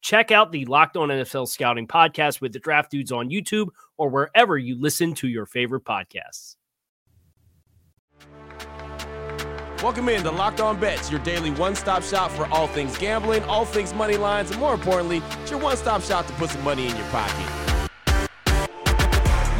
Check 0.00 0.30
out 0.30 0.50
the 0.50 0.64
Locked 0.64 0.96
On 0.96 1.08
NFL 1.08 1.48
Scouting 1.48 1.86
podcast 1.86 2.40
with 2.40 2.52
the 2.52 2.58
draft 2.58 2.90
dudes 2.90 3.12
on 3.12 3.28
YouTube 3.28 3.68
or 3.98 4.08
wherever 4.08 4.56
you 4.56 4.80
listen 4.80 5.14
to 5.14 5.28
your 5.28 5.44
favorite 5.44 5.84
podcasts. 5.84 6.56
Welcome 9.82 10.08
in 10.10 10.22
to 10.24 10.30
Locked 10.30 10.60
On 10.60 10.78
Bets, 10.78 11.10
your 11.10 11.20
daily 11.20 11.50
one 11.52 11.74
stop 11.74 12.02
shop 12.02 12.30
for 12.30 12.46
all 12.46 12.66
things 12.66 12.96
gambling, 12.98 13.42
all 13.44 13.64
things 13.64 13.94
money 13.94 14.16
lines, 14.16 14.50
and 14.50 14.60
more 14.60 14.74
importantly, 14.74 15.22
it's 15.42 15.50
your 15.50 15.60
one 15.60 15.76
stop 15.76 16.02
shop 16.02 16.26
to 16.26 16.32
put 16.34 16.50
some 16.50 16.62
money 16.62 16.86
in 16.86 16.96
your 16.96 17.06
pocket. 17.06 17.46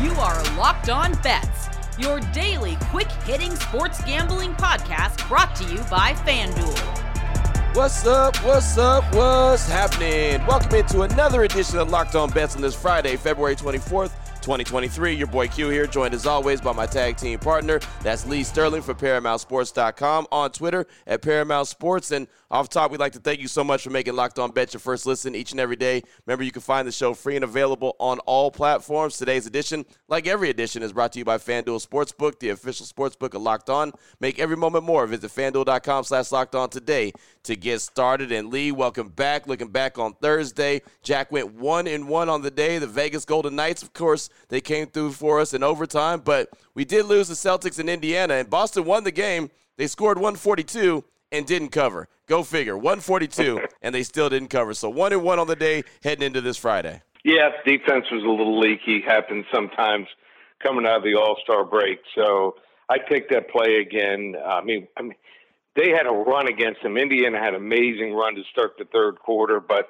You 0.03 0.11
are 0.13 0.43
Locked 0.57 0.91
On 0.91 1.13
Bets, 1.23 1.69
your 1.99 2.21
daily 2.33 2.77
quick 2.91 3.11
hitting 3.25 3.55
sports 3.57 4.03
gambling 4.05 4.53
podcast 4.55 5.27
brought 5.29 5.55
to 5.57 5.65
you 5.65 5.79
by 5.91 6.13
FanDuel. 6.13 7.00
What's 7.73 8.05
up? 8.05 8.37
What's 8.39 8.77
up? 8.79 9.05
What's 9.15 9.69
happening? 9.69 10.45
Welcome 10.45 10.75
into 10.75 11.03
another 11.03 11.45
edition 11.45 11.79
of 11.79 11.89
Locked 11.89 12.17
On 12.17 12.29
Bets 12.29 12.57
on 12.57 12.63
this 12.63 12.75
Friday, 12.75 13.15
February 13.15 13.55
24th. 13.55 14.11
2023. 14.43 15.13
Your 15.15 15.27
boy 15.27 15.49
Q 15.49 15.69
here, 15.69 15.87
joined 15.87 16.15
as 16.15 16.27
always 16.27 16.61
by 16.61 16.73
my 16.73 16.87
tag 16.87 17.17
team 17.17 17.39
partner. 17.39 17.81
That's 18.03 18.27
Lee 18.27 18.43
Sterling 18.43 18.83
for 18.83 18.95
ParamountSports.com 18.95 20.27
on 20.33 20.51
Twitter 20.53 20.87
at 21.07 21.23
Paramount 21.23 21.69
Sports. 21.69 22.11
And 22.11 22.27
off 22.51 22.69
top, 22.69 22.91
we'd 22.91 22.99
like 22.99 23.13
to 23.13 23.21
thank 23.21 23.41
you 23.41 23.47
so 23.47 23.63
much 23.63 23.85
for 23.85 23.91
making 23.91 24.17
Locked 24.17 24.39
On 24.39 24.51
Bet 24.51 24.73
your 24.73 24.81
first 24.81 25.07
listen 25.07 25.35
each 25.37 25.53
and 25.53 25.61
every 25.61 25.77
day. 25.77 26.03
Remember, 26.27 26.43
you 26.43 26.51
can 26.51 26.63
find 26.63 26.89
the 26.89 26.93
show 26.93 27.15
free 27.15 27.37
and 27.37 27.45
available 27.45 27.95
on 28.01 28.19
all 28.21 28.51
platforms. 28.51 29.17
Today's 29.17 29.47
edition, 29.47 29.85
like 30.09 30.27
every 30.27 30.51
edition, 30.51 30.83
is 30.83 30.93
brought 30.93 31.13
to 31.13 31.21
you 31.21 31.25
by 31.25 31.39
FanDuel 31.39 31.87
Sportsbook, 31.87 32.41
the 32.41 32.49
official 32.49 32.87
sportsbook 32.87 33.35
of 33.35 33.43
Locked 33.43 33.71
On. 33.71 33.93
Make 34.19 34.41
every 34.41 34.57
moment 34.57 34.85
more. 34.85 35.07
Visit 35.07 35.31
FanDuel.com 35.31 36.05
slash 36.05 36.33
Locked 36.33 36.55
On 36.55 36.69
today 36.69 37.13
to 37.45 37.55
get 37.55 37.81
started. 37.81 38.33
And 38.33 38.51
Lee, 38.51 38.73
welcome 38.73 39.09
back. 39.11 39.47
Looking 39.47 39.69
back 39.69 39.99
on 39.99 40.15
Thursday, 40.15 40.83
Jack 41.03 41.31
went 41.31 41.55
one 41.55 41.87
and 41.87 42.09
one 42.09 42.29
on 42.29 42.43
the 42.43 42.51
day. 42.51 42.79
The 42.79 42.87
Vegas 42.87 43.25
Golden 43.25 43.55
Knights, 43.55 43.83
of 43.83 43.93
course, 43.93 44.30
they 44.49 44.61
came 44.61 44.87
through 44.87 45.13
for 45.13 45.41
us 45.41 45.55
in 45.55 45.63
overtime, 45.63 46.21
but 46.21 46.51
we 46.75 46.85
did 46.85 47.07
lose 47.07 47.29
the 47.29 47.35
Celtics 47.35 47.79
in 47.79 47.89
Indiana, 47.89 48.35
and 48.35 48.51
Boston 48.51 48.85
won 48.85 49.05
the 49.05 49.13
game. 49.13 49.51
They 49.77 49.87
scored 49.87 50.19
142 50.19 51.05
and 51.33 51.47
didn't 51.47 51.71
cover. 51.71 52.09
Go 52.27 52.43
figure. 52.43 52.77
142, 52.77 53.61
and 53.83 53.95
they 53.95 54.03
still 54.03 54.29
didn't 54.29 54.49
cover. 54.49 54.75
So 54.75 54.89
one 54.91 55.13
and 55.13 55.23
one 55.23 55.39
on 55.39 55.47
the 55.47 55.57
day 55.57 55.85
heading 56.03 56.25
into 56.25 56.41
this 56.41 56.57
Friday. 56.57 57.03
Yeah, 57.25 57.51
defense 57.67 58.07
was 58.11 58.23
a 58.25 58.29
little 58.29 58.59
leaky. 58.59 59.03
Happens 59.07 59.45
sometimes 59.53 60.07
coming 60.63 60.87
out 60.87 60.99
of 60.99 61.03
the 61.03 61.15
All 61.15 61.37
Star 61.43 61.65
break. 61.65 62.01
So 62.15 62.57
I 62.89 62.99
picked 62.99 63.31
that 63.33 63.51
play 63.51 63.77
again. 63.77 64.37
I 64.45 64.63
mean, 64.63 64.89
I 64.97 65.03
mean, 65.03 65.15
they 65.77 65.91
had 65.91 66.07
a 66.07 66.11
run 66.11 66.49
against 66.49 66.83
them. 66.83 66.97
Indiana 66.97 67.39
had 67.39 67.55
an 67.55 67.61
amazing 67.61 68.15
run 68.15 68.35
to 68.35 68.43
start 68.51 68.73
the 68.79 68.85
third 68.87 69.19
quarter, 69.19 69.61
but 69.61 69.89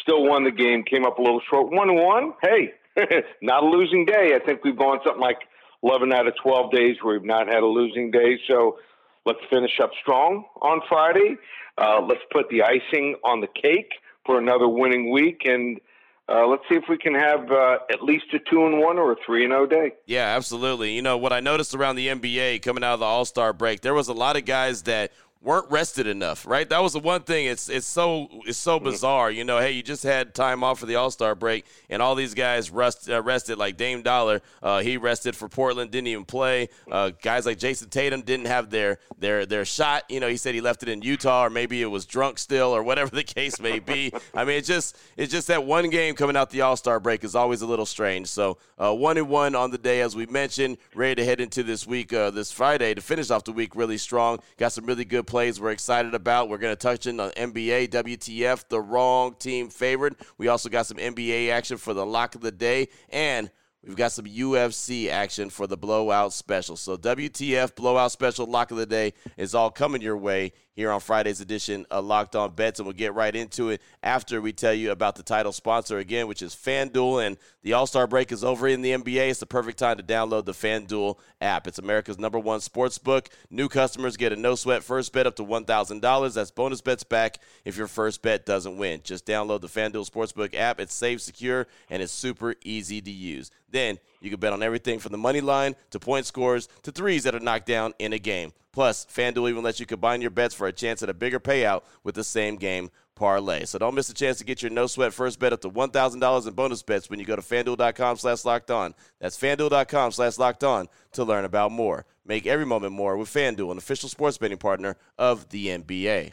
still 0.00 0.24
won 0.24 0.44
the 0.44 0.50
game. 0.50 0.84
Came 0.84 1.04
up 1.04 1.18
a 1.18 1.22
little 1.22 1.40
short. 1.50 1.70
One 1.70 1.90
and 1.90 1.98
one. 1.98 2.32
Hey, 2.42 2.72
not 3.42 3.62
a 3.62 3.66
losing 3.66 4.04
day. 4.04 4.32
I 4.34 4.44
think 4.44 4.64
we've 4.64 4.76
gone 4.76 5.00
something 5.04 5.20
like 5.20 5.38
11 5.82 6.12
out 6.12 6.26
of 6.26 6.34
12 6.42 6.72
days 6.72 6.96
where 7.02 7.18
we've 7.18 7.26
not 7.26 7.46
had 7.48 7.62
a 7.62 7.66
losing 7.66 8.10
day. 8.10 8.38
So 8.48 8.78
let's 9.26 9.40
finish 9.50 9.72
up 9.82 9.90
strong 10.00 10.44
on 10.62 10.80
Friday. 10.88 11.36
Uh, 11.76 12.00
let's 12.00 12.22
put 12.32 12.48
the 12.50 12.62
icing 12.62 13.16
on 13.24 13.40
the 13.40 13.48
cake 13.48 13.92
for 14.24 14.38
another 14.38 14.68
winning 14.68 15.10
week 15.10 15.42
and. 15.44 15.80
Uh, 16.26 16.46
let's 16.46 16.62
see 16.70 16.74
if 16.74 16.84
we 16.88 16.96
can 16.96 17.14
have 17.14 17.52
uh, 17.52 17.76
at 17.92 18.02
least 18.02 18.24
a 18.32 18.38
two 18.50 18.64
and 18.64 18.80
one 18.80 18.98
or 18.98 19.12
a 19.12 19.16
three 19.26 19.44
and 19.44 19.52
zero 19.52 19.66
day. 19.66 19.92
Yeah, 20.06 20.34
absolutely. 20.34 20.94
You 20.94 21.02
know 21.02 21.18
what 21.18 21.34
I 21.34 21.40
noticed 21.40 21.74
around 21.74 21.96
the 21.96 22.08
NBA 22.08 22.62
coming 22.62 22.82
out 22.82 22.94
of 22.94 23.00
the 23.00 23.04
All 23.04 23.26
Star 23.26 23.52
break, 23.52 23.82
there 23.82 23.92
was 23.92 24.08
a 24.08 24.14
lot 24.14 24.34
of 24.34 24.46
guys 24.46 24.84
that 24.84 25.12
weren't 25.44 25.70
rested 25.70 26.06
enough, 26.06 26.46
right? 26.46 26.68
That 26.68 26.82
was 26.82 26.94
the 26.94 26.98
one 26.98 27.22
thing. 27.22 27.46
It's 27.46 27.68
it's 27.68 27.86
so 27.86 28.28
it's 28.46 28.58
so 28.58 28.76
mm-hmm. 28.76 28.86
bizarre. 28.86 29.30
You 29.30 29.44
know, 29.44 29.60
hey, 29.60 29.72
you 29.72 29.82
just 29.82 30.02
had 30.02 30.34
time 30.34 30.64
off 30.64 30.80
for 30.80 30.86
the 30.86 30.96
All 30.96 31.10
Star 31.10 31.34
break, 31.34 31.66
and 31.90 32.00
all 32.00 32.14
these 32.14 32.34
guys 32.34 32.70
rest, 32.70 33.08
uh, 33.08 33.22
rested. 33.22 33.58
Like 33.58 33.76
Dame 33.76 34.02
Dolla, 34.02 34.40
uh, 34.62 34.80
he 34.80 34.96
rested 34.96 35.36
for 35.36 35.48
Portland, 35.48 35.90
didn't 35.90 36.08
even 36.08 36.24
play. 36.24 36.68
Uh, 36.90 37.12
guys 37.22 37.46
like 37.46 37.58
Jayson 37.58 37.90
Tatum 37.90 38.22
didn't 38.22 38.46
have 38.46 38.70
their 38.70 38.98
their 39.18 39.46
their 39.46 39.64
shot. 39.64 40.04
You 40.08 40.20
know, 40.20 40.28
he 40.28 40.36
said 40.36 40.54
he 40.54 40.60
left 40.60 40.82
it 40.82 40.88
in 40.88 41.02
Utah, 41.02 41.44
or 41.44 41.50
maybe 41.50 41.82
it 41.82 41.86
was 41.86 42.06
drunk 42.06 42.38
still, 42.38 42.74
or 42.74 42.82
whatever 42.82 43.14
the 43.14 43.24
case 43.24 43.60
may 43.60 43.78
be. 43.78 44.12
I 44.34 44.44
mean, 44.44 44.56
it's 44.56 44.68
just 44.68 44.96
it's 45.16 45.30
just 45.30 45.48
that 45.48 45.64
one 45.64 45.90
game 45.90 46.14
coming 46.14 46.36
out 46.36 46.50
the 46.50 46.62
All 46.62 46.76
Star 46.76 46.98
break 46.98 47.22
is 47.22 47.34
always 47.34 47.60
a 47.60 47.66
little 47.66 47.86
strange. 47.86 48.28
So 48.28 48.56
uh, 48.78 48.94
one 48.94 49.18
and 49.18 49.28
one 49.28 49.54
on 49.54 49.70
the 49.70 49.78
day, 49.78 50.00
as 50.00 50.16
we 50.16 50.24
mentioned, 50.26 50.78
ready 50.94 51.16
to 51.16 51.24
head 51.24 51.40
into 51.40 51.62
this 51.62 51.86
week, 51.86 52.12
uh, 52.12 52.30
this 52.30 52.50
Friday 52.50 52.94
to 52.94 53.00
finish 53.02 53.30
off 53.30 53.44
the 53.44 53.52
week 53.52 53.76
really 53.76 53.98
strong. 53.98 54.40
Got 54.56 54.72
some 54.72 54.86
really 54.86 55.04
good 55.04 55.26
plays 55.34 55.60
we're 55.60 55.72
excited 55.72 56.14
about. 56.14 56.48
We're 56.48 56.58
going 56.58 56.76
to 56.76 56.80
touch 56.80 57.08
in 57.08 57.18
on 57.18 57.32
NBA, 57.32 57.88
WTF, 57.88 58.68
the 58.68 58.80
wrong 58.80 59.34
team 59.34 59.68
favored. 59.68 60.14
We 60.38 60.46
also 60.46 60.68
got 60.68 60.86
some 60.86 60.96
NBA 60.96 61.50
action 61.50 61.76
for 61.76 61.92
the 61.92 62.06
lock 62.06 62.36
of 62.36 62.40
the 62.40 62.52
day, 62.52 62.86
and 63.08 63.50
we've 63.84 63.96
got 63.96 64.12
some 64.12 64.26
UFC 64.26 65.10
action 65.10 65.50
for 65.50 65.66
the 65.66 65.76
blowout 65.76 66.32
special. 66.32 66.76
So, 66.76 66.96
WTF, 66.96 67.74
blowout 67.74 68.12
special, 68.12 68.46
lock 68.46 68.70
of 68.70 68.76
the 68.76 68.86
day 68.86 69.12
is 69.36 69.56
all 69.56 69.72
coming 69.72 70.02
your 70.02 70.16
way 70.16 70.52
here 70.74 70.90
on 70.90 71.00
Friday's 71.00 71.40
edition 71.40 71.86
of 71.90 72.04
Locked 72.04 72.36
On 72.36 72.52
Bets, 72.52 72.80
and 72.80 72.86
we'll 72.86 72.94
get 72.94 73.14
right 73.14 73.34
into 73.34 73.70
it 73.70 73.80
after 74.02 74.40
we 74.40 74.52
tell 74.52 74.74
you 74.74 74.90
about 74.90 75.16
the 75.16 75.22
title 75.22 75.52
sponsor 75.52 75.98
again, 75.98 76.26
which 76.26 76.42
is 76.42 76.54
FanDuel. 76.54 77.26
And 77.26 77.36
the 77.62 77.72
All 77.72 77.86
Star 77.86 78.06
break 78.06 78.32
is 78.32 78.44
over 78.44 78.66
in 78.66 78.82
the 78.82 78.90
NBA. 78.90 79.30
It's 79.30 79.40
the 79.40 79.46
perfect 79.46 79.78
time 79.78 79.96
to 79.96 80.02
download 80.02 80.44
the 80.44 80.52
FanDuel 80.52 81.16
app. 81.40 81.66
It's 81.66 81.78
America's 81.78 82.18
number 82.18 82.38
one 82.38 82.60
sports 82.60 82.98
book. 82.98 83.28
New 83.50 83.68
customers 83.68 84.16
get 84.16 84.32
a 84.32 84.36
no 84.36 84.54
sweat 84.54 84.82
first 84.82 85.12
bet 85.12 85.26
up 85.26 85.36
to 85.36 85.44
$1,000. 85.44 86.34
That's 86.34 86.50
bonus 86.50 86.80
bets 86.80 87.04
back 87.04 87.38
if 87.64 87.76
your 87.76 87.86
first 87.86 88.22
bet 88.22 88.44
doesn't 88.44 88.76
win. 88.76 89.00
Just 89.04 89.26
download 89.26 89.60
the 89.60 89.68
FanDuel 89.68 90.10
Sportsbook 90.10 90.54
app. 90.54 90.80
It's 90.80 90.94
safe, 90.94 91.20
secure, 91.20 91.66
and 91.88 92.02
it's 92.02 92.12
super 92.12 92.54
easy 92.64 93.00
to 93.00 93.10
use. 93.10 93.50
Then 93.70 93.98
you 94.24 94.30
can 94.30 94.40
bet 94.40 94.52
on 94.52 94.62
everything 94.62 94.98
from 94.98 95.12
the 95.12 95.18
money 95.18 95.40
line 95.40 95.76
to 95.90 96.00
point 96.00 96.26
scores 96.26 96.68
to 96.82 96.90
threes 96.90 97.24
that 97.24 97.34
are 97.34 97.40
knocked 97.40 97.66
down 97.66 97.92
in 97.98 98.12
a 98.12 98.18
game. 98.18 98.52
Plus, 98.72 99.06
FanDuel 99.06 99.50
even 99.50 99.62
lets 99.62 99.78
you 99.78 99.86
combine 99.86 100.20
your 100.20 100.30
bets 100.30 100.54
for 100.54 100.66
a 100.66 100.72
chance 100.72 101.02
at 101.02 101.08
a 101.08 101.14
bigger 101.14 101.38
payout 101.38 101.82
with 102.02 102.16
the 102.16 102.24
same 102.24 102.56
game 102.56 102.90
parlay. 103.14 103.64
So 103.64 103.78
don't 103.78 103.94
miss 103.94 104.08
a 104.08 104.14
chance 104.14 104.38
to 104.38 104.44
get 104.44 104.62
your 104.62 104.70
no 104.70 104.86
sweat 104.86 105.12
first 105.12 105.38
bet 105.38 105.52
up 105.52 105.60
to 105.60 105.70
$1,000 105.70 106.48
in 106.48 106.54
bonus 106.54 106.82
bets 106.82 107.08
when 107.08 107.20
you 107.20 107.24
go 107.24 107.36
to 107.36 107.42
fanduel.com 107.42 108.16
slash 108.16 108.44
locked 108.44 108.70
on. 108.70 108.94
That's 109.20 109.38
fanduel.com 109.38 110.12
slash 110.12 110.38
locked 110.38 110.64
on 110.64 110.88
to 111.12 111.22
learn 111.22 111.44
about 111.44 111.70
more. 111.70 112.06
Make 112.26 112.46
every 112.46 112.66
moment 112.66 112.92
more 112.92 113.16
with 113.16 113.32
FanDuel, 113.32 113.70
an 113.70 113.78
official 113.78 114.08
sports 114.08 114.38
betting 114.38 114.58
partner 114.58 114.96
of 115.18 115.50
the 115.50 115.68
NBA. 115.68 116.32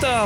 The 0.00 0.24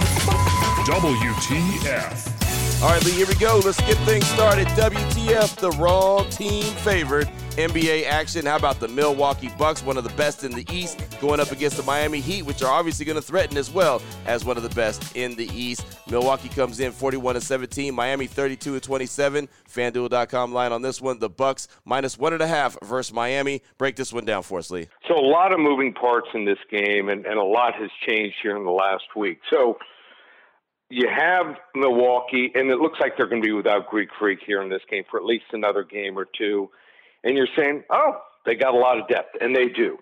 WTF. 0.87 2.44
All 2.83 2.91
right, 2.91 3.05
Lee, 3.05 3.13
here 3.13 3.27
we 3.27 3.35
go. 3.37 3.61
Let's 3.65 3.81
get 3.81 3.97
things 3.99 4.27
started. 4.27 4.67
WTF, 4.69 5.57
the 5.57 5.71
wrong 5.73 6.29
team 6.31 6.65
favorite. 6.77 7.29
NBA 7.57 8.07
action. 8.07 8.47
How 8.47 8.57
about 8.57 8.81
the 8.81 8.89
Milwaukee 8.89 9.49
Bucks, 9.57 9.85
one 9.85 9.97
of 9.97 10.03
the 10.03 10.11
best 10.11 10.43
in 10.43 10.51
the 10.51 10.67
East, 10.73 11.01
going 11.21 11.39
up 11.39 11.53
against 11.53 11.77
the 11.77 11.85
Miami 11.85 12.19
Heat, 12.19 12.43
which 12.43 12.65
are 12.65 12.73
obviously 12.73 13.05
going 13.05 13.15
to 13.15 13.23
threaten 13.23 13.57
as 13.57 13.71
well 13.71 14.03
as 14.27 14.45
one 14.45 14.57
of 14.57 14.65
the 14.65 14.71
best 14.71 15.17
in 15.17 15.37
the 15.37 15.47
East. 15.57 15.87
Milwaukee 16.11 16.49
comes 16.49 16.81
in 16.81 16.91
41 16.91 17.37
and 17.37 17.45
17, 17.45 17.95
Miami 17.95 18.27
32 18.27 18.75
and 18.75 18.83
27. 18.83 19.49
FanDuel.com 19.73 20.53
line 20.53 20.73
on 20.73 20.83
this 20.83 21.01
one. 21.01 21.21
The 21.21 21.31
Bucks 21.31 21.69
minus 21.85 22.19
one 22.19 22.33
and 22.33 22.43
a 22.43 22.47
half 22.49 22.77
versus 22.83 23.15
Miami. 23.15 23.63
Break 23.79 23.95
this 23.95 24.13
one 24.13 24.25
down 24.25 24.43
for 24.43 24.59
us, 24.59 24.73
Lee. 24.73 24.89
So 25.07 25.15
a 25.15 25.23
lot 25.25 25.55
of 25.55 25.61
moving 25.61 25.95
parts 25.95 26.29
in 26.35 26.45
this 26.45 26.59
game, 26.73 27.09
and, 27.09 27.25
and 27.25 27.39
a 27.39 27.45
lot 27.45 27.75
has 27.77 27.91
changed 28.07 28.35
here 28.43 28.57
in 28.57 28.65
the 28.65 28.73
last 28.73 29.05
week. 29.15 29.39
So 29.49 29.79
you 30.91 31.09
have 31.09 31.57
Milwaukee, 31.75 32.53
and 32.55 32.71
it 32.71 32.79
looks 32.79 32.99
like 33.01 33.17
they're 33.17 33.27
going 33.27 33.43
to 33.43 33.47
be 33.47 33.53
without 33.53 33.89
Greek 33.89 34.11
Freak 34.19 34.41
here 34.47 34.63
in 34.63 34.69
this 34.69 34.83
game 34.91 35.05
for 35.11 35.19
at 35.19 35.25
least 35.25 35.45
another 35.53 35.83
game 35.83 36.19
or 36.19 36.27
two 36.39 36.69
and 37.25 37.37
you're 37.37 37.49
saying, 37.57 37.83
oh, 37.91 38.19
they 38.47 38.55
got 38.55 38.75
a 38.75 38.79
lot 38.79 39.01
of 39.01 39.09
depth, 39.09 39.37
and 39.41 39.57
they 39.57 39.69
do. 39.69 39.99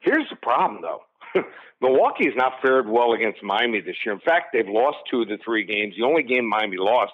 Here's 0.00 0.28
the 0.30 0.36
problem, 0.36 0.80
though. 0.80 1.42
Milwaukee 1.80 2.26
has 2.26 2.34
not 2.36 2.62
fared 2.62 2.88
well 2.88 3.12
against 3.12 3.42
Miami 3.42 3.80
this 3.80 3.96
year. 4.06 4.14
In 4.14 4.20
fact, 4.20 4.52
they've 4.52 4.68
lost 4.68 4.98
two 5.10 5.22
of 5.22 5.28
the 5.28 5.38
three 5.44 5.64
games. 5.64 5.94
The 5.98 6.04
only 6.04 6.22
game 6.22 6.48
Miami 6.48 6.76
lost, 6.78 7.12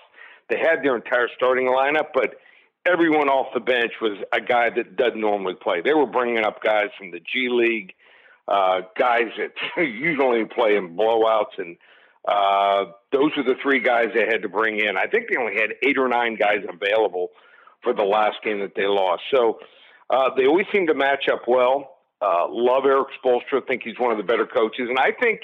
they 0.51 0.59
had 0.59 0.85
their 0.85 0.95
entire 0.95 1.29
starting 1.35 1.67
lineup, 1.67 2.09
but 2.13 2.35
everyone 2.87 3.29
off 3.29 3.55
the 3.55 3.61
bench 3.61 3.93
was 4.01 4.19
a 4.33 4.41
guy 4.41 4.69
that 4.71 4.97
doesn't 4.97 5.21
normally 5.21 5.55
play. 5.55 5.81
They 5.81 5.95
were 5.95 6.07
bringing 6.07 6.45
up 6.45 6.63
guys 6.63 6.91
from 6.99 7.11
the 7.11 7.21
G 7.21 7.49
League, 7.51 7.95
uh, 8.47 8.83
guys 8.99 9.31
that 9.39 9.53
usually 9.83 10.45
play 10.45 10.77
in 10.77 10.97
blowouts, 10.97 11.57
and 11.57 11.79
uh, 12.27 12.85
those 13.13 13.31
are 13.37 13.45
the 13.45 13.57
three 13.63 13.81
guys 13.81 14.09
they 14.15 14.27
had 14.27 14.43
to 14.43 14.49
bring 14.49 14.79
in. 14.79 14.97
I 14.97 15.07
think 15.07 15.29
they 15.31 15.37
only 15.37 15.55
had 15.55 15.71
eight 15.83 15.99
or 15.99 16.09
nine 16.09 16.37
guys 16.37 16.65
available 16.69 17.29
for 17.83 17.95
the 17.95 18.03
last 18.03 18.37
game 18.45 18.61
that 18.61 18.75
they 18.77 18.87
lost. 18.87 19.23
So 19.35 19.59
uh, 20.11 20.31
they 20.37 20.47
always 20.47 20.67
seem 20.73 20.87
to 20.89 20.95
match 20.95 21.29
up 21.33 21.43
well. 21.47 21.97
Uh, 22.21 22.47
love 22.51 22.85
Erik 22.85 23.09
Spoelstra. 23.25 23.67
Think 23.67 23.83
he's 23.85 23.99
one 23.99 24.13
of 24.13 24.19
the 24.19 24.25
better 24.25 24.47
coaches, 24.47 24.89
and 24.89 24.99
I 24.99 25.13
think 25.19 25.41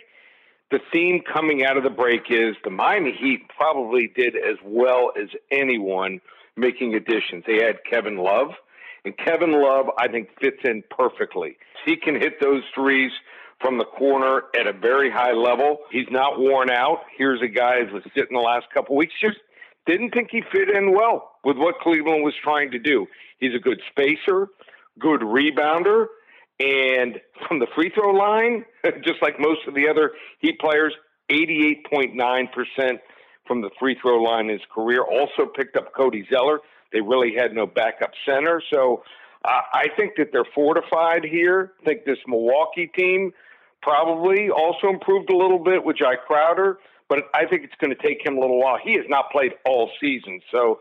the 0.71 0.81
theme 0.93 1.23
coming 1.33 1.65
out 1.65 1.77
of 1.77 1.85
the 1.85 1.91
break 1.91 2.23
is 2.29 2.57
the 2.65 2.71
Miami 2.71 3.17
Heat 3.19 3.49
probably 3.57 4.13
did 4.15 4.35
as 4.37 4.57
well 4.65 5.13
as 5.21 5.29
anyone 5.51 6.21
making 6.57 6.95
additions. 6.95 7.45
They 7.47 7.65
had 7.65 7.77
Kevin 7.89 8.19
Love, 8.19 8.49
and 9.05 9.17
Kevin 9.17 9.53
Love 9.53 9.87
I 9.99 10.09
think 10.09 10.29
fits 10.39 10.59
in 10.65 10.83
perfectly. 10.91 11.57
He 11.87 11.97
can 11.97 12.15
hit 12.15 12.41
those 12.41 12.63
threes 12.75 13.13
from 13.61 13.79
the 13.79 13.85
corner 13.85 14.43
at 14.59 14.67
a 14.67 14.73
very 14.73 15.11
high 15.11 15.33
level. 15.33 15.79
He's 15.91 16.09
not 16.11 16.39
worn 16.39 16.71
out. 16.71 17.01
Here's 17.17 17.41
a 17.43 17.49
guy 17.49 17.85
who's 17.85 18.03
sitting 18.15 18.37
the 18.37 18.43
last 18.43 18.67
couple 18.73 18.97
weeks 18.97 19.15
just 19.21 19.39
didn't 19.87 20.11
think 20.11 20.29
he 20.31 20.43
fit 20.53 20.69
in 20.69 20.93
well 20.95 21.33
with 21.45 21.57
what 21.57 21.79
Cleveland 21.81 22.25
was 22.25 22.35
trying 22.43 22.71
to 22.73 22.79
do. 22.79 23.07
He's 23.39 23.55
a 23.55 23.59
good 23.59 23.81
spacer, 23.91 24.49
good 24.99 25.21
rebounder, 25.21 26.07
and 26.59 27.21
from 27.47 27.59
the 27.59 27.67
free 27.75 27.91
throw 27.95 28.13
line, 28.13 28.65
just 29.03 29.23
like 29.23 29.39
most 29.39 29.61
of 29.69 29.75
the 29.75 29.89
other 29.89 30.13
Heat 30.41 30.59
players, 30.59 30.95
88.9% 31.31 32.99
from 33.47 33.61
the 33.61 33.71
free 33.79 33.97
throw 34.01 34.23
line 34.23 34.47
in 34.47 34.53
his 34.53 34.67
career. 34.75 35.03
Also 35.03 35.47
picked 35.55 35.77
up 35.77 35.95
Cody 35.95 36.27
Zeller. 36.33 36.61
They 36.93 37.01
really 37.01 37.35
had 37.35 37.53
no 37.53 37.67
backup 37.67 38.13
center. 38.25 38.63
So 38.73 39.03
uh, 39.45 39.61
I 39.73 39.87
think 39.97 40.15
that 40.17 40.31
they're 40.33 40.47
fortified 40.55 41.25
here. 41.25 41.73
I 41.81 41.85
think 41.85 42.05
this 42.05 42.19
Milwaukee 42.27 42.91
team 42.97 43.33
probably 43.83 44.51
also 44.51 44.89
improved 44.89 45.31
a 45.31 45.37
little 45.37 45.59
bit 45.59 45.85
with 45.85 45.97
Jae 45.97 46.17
Crowder 46.27 46.79
but 47.09 47.25
I 47.35 47.47
think 47.47 47.65
it's 47.65 47.75
going 47.81 47.95
to 47.95 48.03
take 48.03 48.25
him 48.25 48.37
a 48.37 48.41
little 48.41 48.61
while. 48.61 48.79
He 48.83 48.95
has 48.95 49.05
not 49.09 49.31
played 49.31 49.53
all 49.65 49.91
season, 50.01 50.41
so 50.51 50.81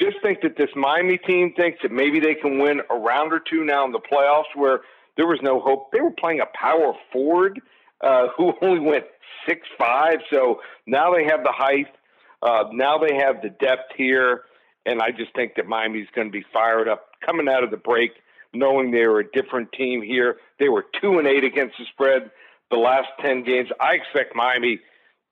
just 0.00 0.16
think 0.22 0.40
that 0.42 0.56
this 0.56 0.70
Miami 0.74 1.18
team 1.18 1.52
thinks 1.56 1.78
that 1.82 1.92
maybe 1.92 2.20
they 2.20 2.34
can 2.34 2.58
win 2.58 2.80
a 2.90 2.94
round 2.94 3.32
or 3.32 3.40
two 3.40 3.64
now 3.64 3.84
in 3.84 3.92
the 3.92 4.00
playoffs, 4.00 4.54
where 4.54 4.80
there 5.16 5.26
was 5.26 5.38
no 5.42 5.60
hope. 5.60 5.92
They 5.92 6.00
were 6.00 6.10
playing 6.10 6.40
a 6.40 6.46
power 6.58 6.94
forward 7.12 7.60
uh, 8.00 8.28
who 8.36 8.52
only 8.62 8.80
went 8.80 9.04
six 9.48 9.66
five, 9.78 10.18
so 10.32 10.60
now 10.86 11.14
they 11.14 11.24
have 11.24 11.42
the 11.42 11.52
height. 11.52 11.88
Uh, 12.42 12.64
now 12.72 12.98
they 12.98 13.14
have 13.16 13.40
the 13.40 13.50
depth 13.50 13.92
here, 13.96 14.42
and 14.84 15.00
I 15.00 15.10
just 15.10 15.34
think 15.34 15.54
that 15.56 15.66
Miami's 15.66 16.08
going 16.14 16.26
to 16.26 16.32
be 16.32 16.44
fired 16.52 16.88
up 16.88 17.10
coming 17.24 17.48
out 17.48 17.62
of 17.62 17.70
the 17.70 17.76
break, 17.76 18.10
knowing 18.54 18.90
they 18.90 19.06
were 19.06 19.20
a 19.20 19.30
different 19.30 19.72
team 19.72 20.02
here. 20.02 20.36
They 20.58 20.68
were 20.68 20.84
two 21.00 21.18
and 21.18 21.26
eight 21.26 21.44
against 21.44 21.76
the 21.78 21.84
spread 21.92 22.30
the 22.70 22.76
last 22.78 23.08
ten 23.20 23.44
games. 23.44 23.68
I 23.80 23.94
expect 23.94 24.34
Miami 24.34 24.80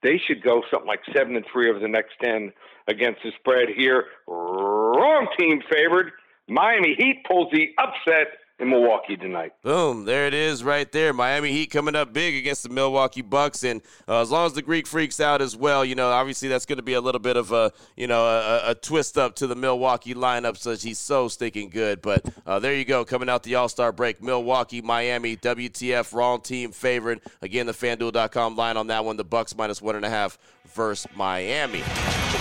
they 0.03 0.19
should 0.25 0.41
go 0.41 0.63
something 0.71 0.87
like 0.87 1.01
seven 1.13 1.35
and 1.35 1.45
three 1.51 1.69
over 1.69 1.79
the 1.79 1.87
next 1.87 2.13
ten 2.21 2.51
against 2.87 3.21
the 3.23 3.31
spread 3.39 3.69
here. 3.75 4.05
Wrong 4.27 5.27
team 5.37 5.61
favored. 5.71 6.11
Miami 6.47 6.95
Heat 6.97 7.23
pulls 7.27 7.51
the 7.51 7.69
upset 7.77 8.27
in 8.61 8.69
Milwaukee 8.69 9.17
tonight. 9.17 9.53
Boom, 9.63 10.05
there 10.05 10.27
it 10.27 10.33
is 10.33 10.63
right 10.63 10.89
there. 10.91 11.13
Miami 11.13 11.51
Heat 11.51 11.71
coming 11.71 11.95
up 11.95 12.13
big 12.13 12.35
against 12.35 12.61
the 12.63 12.69
Milwaukee 12.69 13.23
Bucks, 13.23 13.63
and 13.63 13.81
uh, 14.07 14.21
as 14.21 14.29
long 14.29 14.45
as 14.45 14.53
the 14.53 14.61
Greek 14.61 14.85
Freaks 14.85 15.19
out 15.19 15.41
as 15.41 15.55
well, 15.55 15.83
you 15.83 15.95
know, 15.95 16.09
obviously 16.09 16.47
that's 16.47 16.67
going 16.67 16.77
to 16.77 16.83
be 16.83 16.93
a 16.93 17.01
little 17.01 17.19
bit 17.19 17.37
of 17.37 17.51
a, 17.51 17.71
you 17.97 18.05
know, 18.05 18.23
a, 18.23 18.71
a, 18.71 18.75
twist 18.75 19.17
up 19.17 19.35
to 19.35 19.47
the 19.47 19.55
Milwaukee 19.55 20.13
lineup, 20.13 20.57
since 20.57 20.83
he's 20.83 20.99
so 20.99 21.27
stinking 21.27 21.69
good. 21.69 22.01
But 22.01 22.23
uh, 22.45 22.59
there 22.59 22.75
you 22.75 22.85
go, 22.85 23.03
coming 23.03 23.29
out 23.29 23.43
the 23.43 23.55
All 23.55 23.67
Star 23.67 23.91
break, 23.91 24.21
Milwaukee, 24.21 24.81
Miami, 24.81 25.35
WTF, 25.35 26.13
wrong 26.13 26.39
team 26.39 26.71
favorite. 26.71 27.23
Again, 27.41 27.65
the 27.65 27.73
FanDuel.com 27.73 28.55
line 28.55 28.77
on 28.77 28.87
that 28.87 29.03
one, 29.03 29.17
the 29.17 29.23
Bucks 29.23 29.57
minus 29.57 29.81
one 29.81 29.95
and 29.95 30.05
a 30.05 30.09
half 30.09 30.37
versus 30.67 31.11
Miami. 31.15 31.83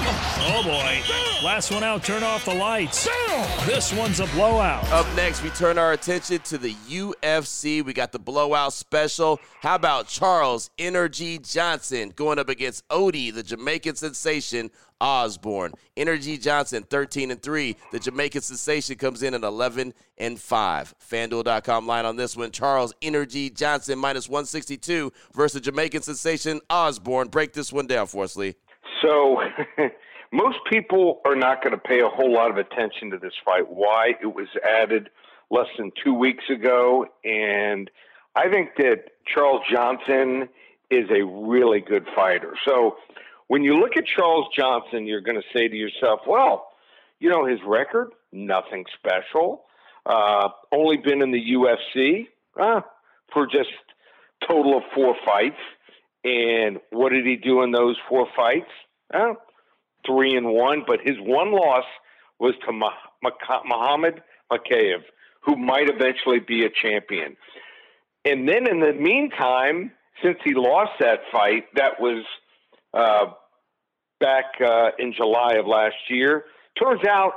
Oh 0.03 0.63
boy. 0.65 1.45
Last 1.45 1.71
one 1.71 1.83
out, 1.83 2.05
turn 2.05 2.23
off 2.23 2.45
the 2.45 2.55
lights. 2.55 3.09
This 3.67 3.93
one's 3.93 4.21
a 4.21 4.27
blowout. 4.29 4.85
Up 4.93 5.07
next, 5.15 5.43
we 5.43 5.51
turn 5.51 5.79
our 5.79 5.93
attention 5.93 6.41
to 6.41 6.59
the 6.59 6.75
UFC. 6.89 7.85
We 7.85 7.93
got 7.93 8.13
the 8.13 8.19
blowout 8.19 8.73
special. 8.73 9.41
How 9.61 9.75
about 9.75 10.07
Charles 10.07 10.71
Energy 10.79 11.39
Johnson 11.39 12.13
going 12.15 12.39
up 12.39 12.49
against 12.49 12.87
Odie, 12.89 13.33
the 13.33 13.43
Jamaican 13.43 13.97
sensation, 13.97 14.71
Osbourne. 15.01 15.73
Energy 15.97 16.37
Johnson, 16.37 16.83
13 16.83 17.31
and 17.31 17.43
3. 17.43 17.77
The 17.93 17.99
Jamaican 17.99 18.43
sensation 18.43 18.97
comes 18.97 19.23
in 19.23 19.35
at 19.35 19.43
11 19.43 19.95
and 20.19 20.39
5. 20.39 20.95
FanDuel.com 21.11 21.87
line 21.87 22.05
on 22.05 22.17
this 22.17 22.37
one. 22.37 22.51
Charles 22.51 22.93
Energy 23.01 23.51
Johnson 23.51 23.99
minus 23.99 24.29
162 24.29 25.13
versus 25.35 25.61
Jamaican 25.63 26.03
sensation 26.03 26.61
Osbourne. 26.69 27.29
Break 27.29 27.53
this 27.53 27.73
one 27.73 27.87
down 27.87 28.07
for 28.07 28.25
us, 28.25 28.37
Lee. 28.37 28.57
So, 29.03 29.41
most 30.33 30.59
people 30.71 31.21
are 31.25 31.35
not 31.35 31.63
going 31.63 31.73
to 31.73 31.81
pay 31.81 32.01
a 32.01 32.09
whole 32.09 32.33
lot 32.33 32.51
of 32.51 32.57
attention 32.57 33.11
to 33.11 33.19
this 33.19 33.33
fight. 33.45 33.69
Why? 33.69 34.15
It 34.21 34.35
was 34.35 34.49
added 34.69 35.11
less 35.51 35.67
than 35.79 35.91
two 36.05 36.15
weeks 36.15 36.45
ago. 36.51 37.07
And 37.25 37.91
I 38.37 38.49
think 38.49 38.71
that 38.79 39.11
Charles 39.27 39.63
Johnson 39.73 40.49
is 40.91 41.09
a 41.11 41.25
really 41.25 41.81
good 41.81 42.07
fighter. 42.15 42.55
So, 42.67 42.97
when 43.49 43.65
you 43.65 43.75
look 43.75 43.97
at 43.97 44.05
Charles 44.07 44.47
Johnson, 44.57 45.07
you're 45.07 45.23
going 45.23 45.41
to 45.41 45.59
say 45.59 45.67
to 45.67 45.77
yourself, 45.77 46.21
well, 46.27 46.69
you 47.19 47.29
know, 47.29 47.45
his 47.45 47.59
record, 47.67 48.11
nothing 48.33 48.85
special. 48.97 49.65
Uh, 50.07 50.49
only 50.73 50.97
been 50.97 51.21
in 51.21 51.33
the 51.33 51.55
UFC 51.55 52.29
uh, 52.61 52.81
for 53.33 53.47
just 53.47 53.71
total 54.49 54.77
of 54.77 54.85
four 54.95 55.15
fights. 55.25 55.59
And 56.25 56.79
what 56.91 57.11
did 57.11 57.27
he 57.27 57.37
do 57.37 57.63
in 57.63 57.73
those 57.73 57.97
four 58.09 58.27
fights? 58.37 58.71
Uh, 59.13 59.35
three 60.07 60.37
and 60.37 60.47
one. 60.53 60.85
But 60.87 61.01
his 61.03 61.17
one 61.19 61.53
loss 61.53 61.85
was 62.39 62.55
to 62.67 62.73
Muhammad 62.73 64.23
Mokaev, 64.51 65.03
who 65.45 65.57
might 65.57 65.89
eventually 65.89 66.41
be 66.41 66.65
a 66.65 66.71
champion. 66.71 67.37
And 68.25 68.49
then 68.49 68.67
in 68.69 68.81
the 68.81 68.93
meantime, 68.93 69.93
since 70.23 70.39
he 70.45 70.55
lost 70.55 70.93
that 71.01 71.21
fight, 71.33 71.65
that 71.75 72.01
was 72.01 72.25
uh, 72.93 73.33
back 74.21 74.45
uh, 74.65 74.91
in 74.99 75.13
July 75.13 75.55
of 75.55 75.67
last 75.67 75.97
year. 76.09 76.45
Turns 76.79 77.05
out 77.07 77.33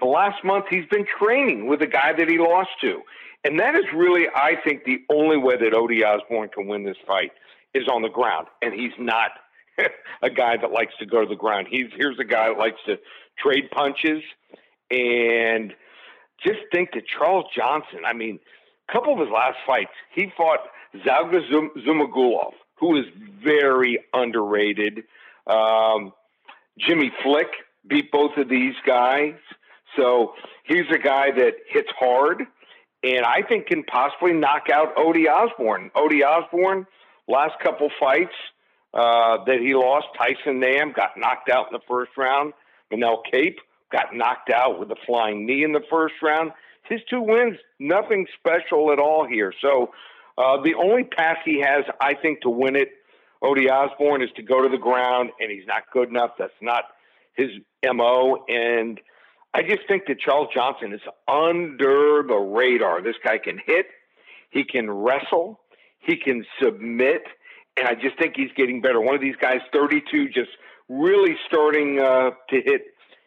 the 0.00 0.06
last 0.06 0.44
month 0.44 0.66
he's 0.68 0.86
been 0.90 1.06
training 1.18 1.66
with 1.68 1.80
the 1.80 1.86
guy 1.86 2.12
that 2.16 2.28
he 2.28 2.38
lost 2.38 2.70
to. 2.80 3.00
And 3.44 3.60
that 3.60 3.74
is 3.76 3.84
really, 3.94 4.24
I 4.34 4.54
think, 4.64 4.84
the 4.84 4.98
only 5.10 5.36
way 5.36 5.56
that 5.56 5.74
Ode 5.74 6.02
Osbourne 6.02 6.48
can 6.48 6.66
win 6.66 6.84
this 6.84 6.96
fight 7.06 7.30
is 7.74 7.86
on 7.88 8.02
the 8.02 8.08
ground. 8.08 8.48
And 8.62 8.72
he's 8.72 8.92
not 8.98 9.30
a 10.22 10.30
guy 10.30 10.56
that 10.56 10.70
likes 10.70 10.94
to 10.98 11.06
go 11.06 11.22
to 11.22 11.28
the 11.28 11.36
ground. 11.36 11.68
He's 11.70 11.86
here's 11.96 12.18
a 12.18 12.24
guy 12.24 12.48
that 12.48 12.58
likes 12.58 12.78
to 12.86 12.98
trade 13.38 13.70
punches 13.70 14.22
and 14.90 15.74
just 16.44 16.60
think 16.72 16.90
that 16.94 17.04
Charles 17.06 17.46
Johnson, 17.54 18.00
I 18.06 18.12
mean, 18.12 18.38
a 18.88 18.92
couple 18.92 19.14
of 19.14 19.20
his 19.20 19.28
last 19.30 19.56
fights, 19.66 19.92
he 20.14 20.30
fought 20.36 20.60
Zhalga 20.96 21.40
Zhumagulov, 21.76 22.52
who 22.78 22.96
is 22.98 23.06
very 23.42 23.98
underrated. 24.12 25.04
Um, 25.46 26.12
Jimmy 26.78 27.10
Flick 27.22 27.48
beat 27.86 28.10
both 28.10 28.36
of 28.36 28.48
these 28.48 28.74
guys. 28.86 29.34
So 29.96 30.34
he's 30.64 30.86
a 30.92 30.98
guy 30.98 31.30
that 31.30 31.54
hits 31.68 31.90
hard 31.98 32.42
and 33.04 33.24
I 33.24 33.42
think 33.42 33.66
can 33.66 33.84
possibly 33.84 34.32
knock 34.32 34.68
out 34.72 34.96
Odie 34.96 35.28
Osbourne. 35.28 35.90
Odie 35.94 36.24
Osbourne, 36.24 36.86
last 37.28 37.52
couple 37.62 37.90
fights 38.00 38.34
uh, 38.94 39.44
that 39.44 39.58
he 39.60 39.74
lost, 39.74 40.06
Tyson 40.16 40.60
Nam 40.60 40.92
got 40.92 41.10
knocked 41.16 41.50
out 41.50 41.66
in 41.66 41.72
the 41.72 41.84
first 41.88 42.12
round. 42.16 42.52
Manel 42.92 43.18
Kape 43.30 43.58
got 43.92 44.14
knocked 44.14 44.50
out 44.50 44.78
with 44.78 44.90
a 44.90 44.96
flying 45.06 45.46
knee 45.46 45.64
in 45.64 45.72
the 45.72 45.82
first 45.90 46.14
round. 46.22 46.52
His 46.88 47.00
two 47.08 47.20
wins, 47.20 47.58
nothing 47.78 48.26
special 48.38 48.92
at 48.92 48.98
all 48.98 49.26
here. 49.26 49.52
So 49.60 49.92
uh, 50.38 50.62
the 50.62 50.74
only 50.74 51.04
path 51.04 51.38
he 51.44 51.60
has, 51.60 51.84
I 52.00 52.14
think, 52.14 52.42
to 52.42 52.50
win 52.50 52.76
it, 52.76 52.88
Odie 53.42 53.70
Osbourne, 53.70 54.22
is 54.22 54.30
to 54.36 54.42
go 54.42 54.62
to 54.62 54.68
the 54.68 54.78
ground, 54.78 55.30
and 55.40 55.50
he's 55.50 55.66
not 55.66 55.82
good 55.92 56.08
enough. 56.08 56.32
That's 56.38 56.52
not 56.60 56.84
his 57.34 57.50
MO. 57.84 58.44
And– 58.48 59.00
I 59.54 59.62
just 59.62 59.86
think 59.86 60.06
that 60.08 60.18
Charles 60.18 60.48
Johnson 60.52 60.92
is 60.92 61.00
under 61.28 62.24
the 62.26 62.34
radar. 62.34 63.00
This 63.00 63.14
guy 63.24 63.38
can 63.38 63.60
hit, 63.64 63.86
he 64.50 64.64
can 64.64 64.90
wrestle, 64.90 65.60
he 66.00 66.16
can 66.16 66.44
submit, 66.60 67.22
and 67.76 67.88
I 67.88 67.94
just 67.94 68.18
think 68.18 68.34
he's 68.36 68.50
getting 68.56 68.80
better. 68.80 69.00
One 69.00 69.14
of 69.14 69.20
these 69.20 69.36
guys, 69.40 69.58
32, 69.72 70.28
just 70.28 70.50
really 70.88 71.36
starting 71.46 72.00
uh, 72.00 72.30
to 72.50 72.60
hit 72.64 72.82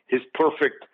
his 0.08 0.22
perfect 0.34 0.86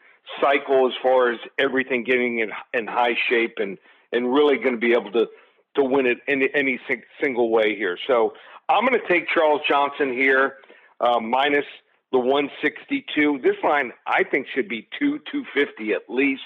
cycle 0.41 0.88
as 0.88 0.93
far 1.01 1.31
as 1.31 1.39
everything 1.60 2.03
getting 2.03 2.39
in, 2.39 2.51
in 2.74 2.88
high 2.88 3.15
shape 3.29 3.55
and, 3.57 3.77
and 4.12 4.33
really 4.33 4.57
going 4.57 4.74
to 4.74 4.79
be 4.79 4.91
able 4.91 5.12
to, 5.12 5.27
to 5.75 5.83
win 5.83 6.05
it 6.05 6.17
in 6.27 6.43
any 6.55 6.79
single 7.22 7.51
way 7.51 7.75
here. 7.75 7.98
So 8.07 8.33
I'm 8.69 8.86
going 8.86 9.00
to 9.00 9.07
take 9.07 9.27
Charles 9.33 9.62
Johnson 9.67 10.13
here, 10.13 10.55
uh, 11.00 11.19
minus– 11.19 11.65
the 12.13 12.19
162. 12.19 13.39
This 13.43 13.55
line, 13.63 13.91
I 14.05 14.24
think, 14.24 14.45
should 14.53 14.69
be 14.69 14.88
two 14.98 15.19
250 15.31 15.93
at 15.93 16.03
least. 16.07 16.43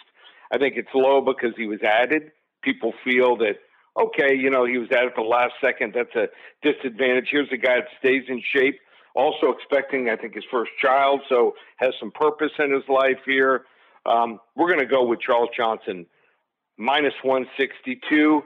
I 0.52 0.58
think 0.58 0.76
it's 0.78 0.90
low 0.96 1.22
because 1.22 1.54
he 1.58 1.68
was 1.68 1.80
added. 1.84 2.32
People 2.64 2.94
feel 3.04 3.36
that 3.38 3.58
okay, 3.98 4.36
you 4.36 4.50
know, 4.50 4.66
he 4.66 4.78
was 4.78 4.90
at 4.92 5.16
the 5.16 5.22
last 5.22 5.54
second. 5.62 5.94
That's 5.96 6.16
a 6.16 6.28
disadvantage. 6.62 7.28
Here's 7.32 7.52
a 7.52 7.58
guy 7.58 7.78
that 7.78 7.88
stays 8.00 8.24
in 8.28 8.42
shape, 8.54 8.80
also 9.16 9.52
expecting, 9.52 10.10
I 10.10 10.16
think, 10.16 10.36
his 10.36 10.44
first 10.52 10.72
child, 10.80 11.22
so 11.30 11.54
has 11.78 11.94
some 12.00 12.12
purpose 12.12 12.52
in 12.60 12.72
his 12.74 12.84
life 12.88 13.20
here. 13.26 13.66
Um, 14.06 14.40
we're 14.56 14.68
going 14.68 14.80
to 14.80 14.86
go 14.86 15.06
with 15.06 15.20
Charles 15.20 15.50
Johnson 15.56 16.06
minus 16.78 17.14
162 17.24 18.44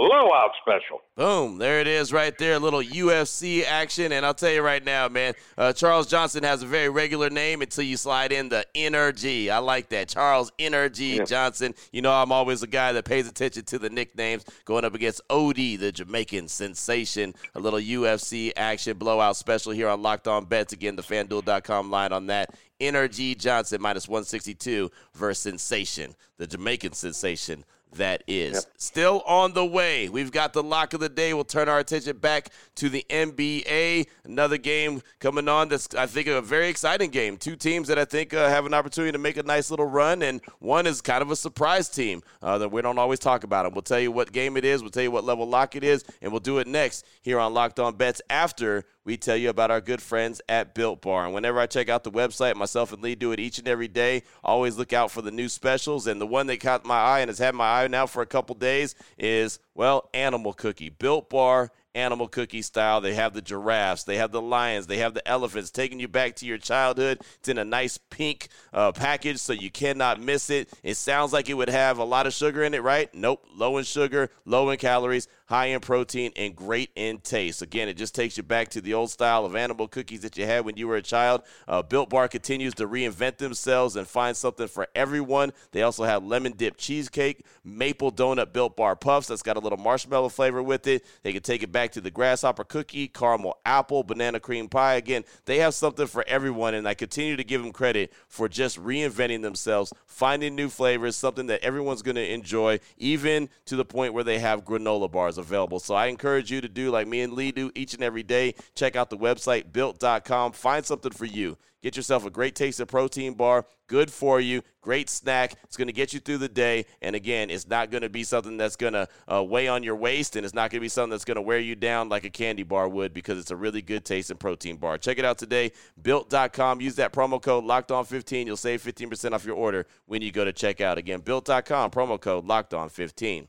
blowout 0.00 0.52
special. 0.60 1.02
Boom. 1.16 1.58
There 1.58 1.80
it 1.80 1.86
is 1.86 2.12
right 2.12 2.36
there. 2.38 2.54
A 2.54 2.58
little 2.58 2.82
UFC 2.82 3.64
action. 3.64 4.12
And 4.12 4.24
I'll 4.24 4.34
tell 4.34 4.50
you 4.50 4.62
right 4.62 4.82
now, 4.82 5.08
man, 5.08 5.34
uh, 5.58 5.72
Charles 5.72 6.06
Johnson 6.06 6.42
has 6.44 6.62
a 6.62 6.66
very 6.66 6.88
regular 6.88 7.28
name 7.28 7.60
until 7.60 7.84
you 7.84 7.96
slide 7.96 8.32
in 8.32 8.48
the 8.48 8.64
Energy. 8.74 9.50
I 9.50 9.58
like 9.58 9.90
that. 9.90 10.08
Charles 10.08 10.50
Energy 10.58 11.18
yeah. 11.18 11.24
Johnson. 11.24 11.74
You 11.92 12.02
know, 12.02 12.12
I'm 12.12 12.32
always 12.32 12.62
a 12.62 12.66
guy 12.66 12.92
that 12.92 13.04
pays 13.04 13.28
attention 13.28 13.64
to 13.64 13.78
the 13.78 13.90
nicknames 13.90 14.44
going 14.64 14.84
up 14.84 14.94
against 14.94 15.20
Ode, 15.28 15.56
the 15.56 15.92
Jamaican 15.92 16.48
sensation. 16.48 17.34
A 17.54 17.60
little 17.60 17.80
UFC 17.80 18.52
action 18.56 18.96
blowout 18.96 19.36
special 19.36 19.72
here 19.72 19.88
on 19.88 20.02
Locked 20.02 20.28
On 20.28 20.44
Bets. 20.44 20.72
Again, 20.72 20.96
the 20.96 21.02
fanduel.com 21.02 21.90
line 21.90 22.12
on 22.12 22.26
that. 22.28 22.54
Energy 22.80 23.34
Johnson 23.34 23.82
minus 23.82 24.08
162 24.08 24.90
versus 25.14 25.42
Sensation, 25.42 26.14
the 26.38 26.46
Jamaican 26.46 26.94
sensation 26.94 27.64
that 27.92 28.22
is. 28.26 28.54
Yep. 28.54 28.64
Still 28.76 29.22
on 29.26 29.52
the 29.52 29.64
way. 29.64 30.08
We've 30.08 30.30
got 30.30 30.52
the 30.52 30.62
lock 30.62 30.94
of 30.94 31.00
the 31.00 31.08
day. 31.08 31.34
We'll 31.34 31.44
turn 31.44 31.68
our 31.68 31.78
attention 31.78 32.18
back 32.18 32.50
to 32.76 32.88
the 32.88 33.04
NBA. 33.10 34.06
Another 34.24 34.58
game 34.58 35.02
coming 35.18 35.48
on 35.48 35.68
that's, 35.68 35.94
I 35.94 36.06
think, 36.06 36.28
a 36.28 36.40
very 36.40 36.68
exciting 36.68 37.10
game. 37.10 37.36
Two 37.36 37.56
teams 37.56 37.88
that 37.88 37.98
I 37.98 38.04
think 38.04 38.32
uh, 38.32 38.48
have 38.48 38.66
an 38.66 38.74
opportunity 38.74 39.12
to 39.12 39.18
make 39.18 39.36
a 39.36 39.42
nice 39.42 39.70
little 39.70 39.86
run, 39.86 40.22
and 40.22 40.40
one 40.58 40.86
is 40.86 41.00
kind 41.00 41.22
of 41.22 41.30
a 41.30 41.36
surprise 41.36 41.88
team 41.88 42.22
uh, 42.42 42.58
that 42.58 42.70
we 42.70 42.82
don't 42.82 42.98
always 42.98 43.18
talk 43.18 43.44
about. 43.44 43.64
Them. 43.64 43.74
We'll 43.74 43.82
tell 43.82 44.00
you 44.00 44.12
what 44.12 44.32
game 44.32 44.56
it 44.56 44.64
is, 44.64 44.82
we'll 44.82 44.90
tell 44.90 45.02
you 45.02 45.10
what 45.10 45.24
level 45.24 45.46
lock 45.46 45.76
it 45.76 45.84
is, 45.84 46.04
and 46.22 46.32
we'll 46.32 46.40
do 46.40 46.58
it 46.58 46.66
next 46.66 47.04
here 47.22 47.38
on 47.38 47.54
Locked 47.54 47.80
On 47.80 47.94
Bets 47.94 48.22
after 48.30 48.84
we 49.04 49.16
tell 49.16 49.36
you 49.36 49.48
about 49.48 49.70
our 49.70 49.80
good 49.80 50.02
friends 50.02 50.42
at 50.48 50.74
Built 50.74 51.00
Bar. 51.00 51.24
And 51.24 51.34
whenever 51.34 51.58
I 51.58 51.66
check 51.66 51.88
out 51.88 52.04
the 52.04 52.10
website, 52.10 52.54
myself 52.56 52.92
and 52.92 53.02
Lee 53.02 53.14
do 53.14 53.32
it 53.32 53.40
each 53.40 53.58
and 53.58 53.66
every 53.66 53.88
day. 53.88 54.22
Always 54.44 54.76
look 54.76 54.92
out 54.92 55.10
for 55.10 55.22
the 55.22 55.30
new 55.30 55.48
specials. 55.48 56.06
And 56.06 56.20
the 56.20 56.26
one 56.26 56.46
that 56.48 56.60
caught 56.60 56.84
my 56.84 56.98
eye 56.98 57.20
and 57.20 57.28
has 57.28 57.38
had 57.38 57.54
my 57.54 57.82
eye 57.82 57.88
now 57.88 58.06
for 58.06 58.22
a 58.22 58.26
couple 58.26 58.54
days 58.54 58.94
is, 59.18 59.58
well, 59.74 60.10
Animal 60.12 60.52
Cookie. 60.52 60.90
Built 60.90 61.30
Bar 61.30 61.72
animal 61.94 62.28
cookie 62.28 62.62
style. 62.62 63.00
They 63.00 63.14
have 63.14 63.32
the 63.32 63.42
giraffes, 63.42 64.04
they 64.04 64.16
have 64.16 64.32
the 64.32 64.40
lions, 64.40 64.86
they 64.86 64.98
have 64.98 65.14
the 65.14 65.26
elephants, 65.26 65.70
taking 65.70 66.00
you 66.00 66.08
back 66.08 66.36
to 66.36 66.46
your 66.46 66.58
childhood. 66.58 67.20
It's 67.38 67.48
in 67.48 67.58
a 67.58 67.64
nice 67.64 67.98
pink 67.98 68.48
uh, 68.72 68.92
package, 68.92 69.38
so 69.38 69.52
you 69.52 69.70
cannot 69.70 70.20
miss 70.20 70.50
it. 70.50 70.68
It 70.82 70.96
sounds 70.96 71.32
like 71.32 71.48
it 71.48 71.54
would 71.54 71.68
have 71.68 71.98
a 71.98 72.04
lot 72.04 72.26
of 72.26 72.32
sugar 72.32 72.62
in 72.62 72.74
it, 72.74 72.82
right? 72.82 73.12
Nope, 73.14 73.44
low 73.54 73.78
in 73.78 73.84
sugar, 73.84 74.30
low 74.44 74.70
in 74.70 74.78
calories, 74.78 75.28
high 75.46 75.66
in 75.66 75.80
protein, 75.80 76.32
and 76.36 76.54
great 76.54 76.90
in 76.94 77.18
taste. 77.18 77.62
Again, 77.62 77.88
it 77.88 77.96
just 77.96 78.14
takes 78.14 78.36
you 78.36 78.42
back 78.42 78.68
to 78.70 78.80
the 78.80 78.94
old 78.94 79.10
style 79.10 79.44
of 79.44 79.56
animal 79.56 79.88
cookies 79.88 80.20
that 80.20 80.36
you 80.36 80.46
had 80.46 80.64
when 80.64 80.76
you 80.76 80.86
were 80.86 80.96
a 80.96 81.02
child. 81.02 81.42
Uh, 81.66 81.82
Built 81.82 82.08
Bar 82.08 82.28
continues 82.28 82.74
to 82.74 82.86
reinvent 82.86 83.38
themselves 83.38 83.96
and 83.96 84.06
find 84.06 84.36
something 84.36 84.68
for 84.68 84.86
everyone. 84.94 85.52
They 85.72 85.82
also 85.82 86.04
have 86.04 86.24
lemon 86.24 86.52
dip 86.52 86.76
cheesecake, 86.76 87.44
maple 87.64 88.12
donut 88.12 88.52
Built 88.52 88.76
Bar 88.76 88.94
puffs 88.96 89.26
that's 89.26 89.42
got 89.42 89.56
a 89.56 89.60
little 89.60 89.78
marshmallow 89.78 90.28
flavor 90.28 90.62
with 90.62 90.86
it. 90.86 91.04
They 91.22 91.32
can 91.32 91.42
take 91.42 91.62
it 91.62 91.72
back 91.72 91.79
to 91.88 92.00
the 92.00 92.10
grasshopper 92.10 92.64
cookie, 92.64 93.08
caramel 93.08 93.58
apple, 93.64 94.02
banana 94.02 94.40
cream 94.40 94.68
pie. 94.68 94.94
Again, 94.94 95.24
they 95.44 95.58
have 95.58 95.74
something 95.74 96.06
for 96.06 96.24
everyone, 96.26 96.74
and 96.74 96.86
I 96.86 96.94
continue 96.94 97.36
to 97.36 97.44
give 97.44 97.62
them 97.62 97.72
credit 97.72 98.12
for 98.28 98.48
just 98.48 98.78
reinventing 98.82 99.42
themselves, 99.42 99.92
finding 100.06 100.54
new 100.54 100.68
flavors, 100.68 101.16
something 101.16 101.46
that 101.46 101.62
everyone's 101.62 102.02
going 102.02 102.16
to 102.16 102.32
enjoy, 102.32 102.80
even 102.98 103.48
to 103.66 103.76
the 103.76 103.84
point 103.84 104.14
where 104.14 104.24
they 104.24 104.38
have 104.38 104.64
granola 104.64 105.10
bars 105.10 105.38
available. 105.38 105.80
So 105.80 105.94
I 105.94 106.06
encourage 106.06 106.50
you 106.50 106.60
to 106.60 106.68
do 106.68 106.90
like 106.90 107.08
me 107.08 107.22
and 107.22 107.32
Lee 107.32 107.52
do 107.52 107.70
each 107.74 107.94
and 107.94 108.02
every 108.02 108.22
day. 108.22 108.54
Check 108.74 108.96
out 108.96 109.10
the 109.10 109.18
website 109.18 109.72
built.com. 109.72 110.52
Find 110.52 110.84
something 110.84 111.12
for 111.12 111.24
you. 111.26 111.56
Get 111.82 111.96
yourself 111.96 112.26
a 112.26 112.30
great 112.30 112.54
taste 112.54 112.78
of 112.80 112.88
protein 112.88 113.34
bar, 113.34 113.64
good 113.86 114.10
for 114.10 114.38
you, 114.38 114.62
great 114.82 115.08
snack. 115.08 115.54
It's 115.64 115.78
going 115.78 115.86
to 115.88 115.94
get 115.94 116.12
you 116.12 116.20
through 116.20 116.38
the 116.38 116.48
day. 116.48 116.84
And 117.00 117.16
again, 117.16 117.48
it's 117.48 117.66
not 117.66 117.90
going 117.90 118.02
to 118.02 118.10
be 118.10 118.22
something 118.22 118.58
that's 118.58 118.76
going 118.76 118.92
to 118.92 119.08
uh, 119.26 119.42
weigh 119.42 119.66
on 119.66 119.82
your 119.82 119.96
waist, 119.96 120.36
and 120.36 120.44
it's 120.44 120.54
not 120.54 120.70
going 120.70 120.80
to 120.80 120.84
be 120.84 120.88
something 120.88 121.10
that's 121.10 121.24
going 121.24 121.36
to 121.36 121.42
wear 121.42 121.58
you 121.58 121.74
down 121.74 122.10
like 122.10 122.24
a 122.24 122.30
candy 122.30 122.64
bar 122.64 122.86
would 122.88 123.14
because 123.14 123.38
it's 123.38 123.50
a 123.50 123.56
really 123.56 123.80
good 123.80 124.04
taste 124.04 124.30
and 124.30 124.38
protein 124.38 124.76
bar. 124.76 124.98
Check 124.98 125.18
it 125.18 125.24
out 125.24 125.38
today, 125.38 125.72
built.com. 126.02 126.82
Use 126.82 126.96
that 126.96 127.12
promo 127.12 127.40
code 127.40 127.64
locked 127.64 127.90
on 127.90 128.04
15. 128.04 128.46
You'll 128.46 128.56
save 128.56 128.82
15% 128.82 129.32
off 129.32 129.46
your 129.46 129.56
order 129.56 129.86
when 130.04 130.20
you 130.20 130.30
go 130.32 130.44
to 130.44 130.52
checkout. 130.52 130.98
Again, 130.98 131.20
built.com, 131.20 131.90
promo 131.90 132.20
code 132.20 132.44
locked 132.44 132.74
on 132.74 132.90
15. 132.90 133.48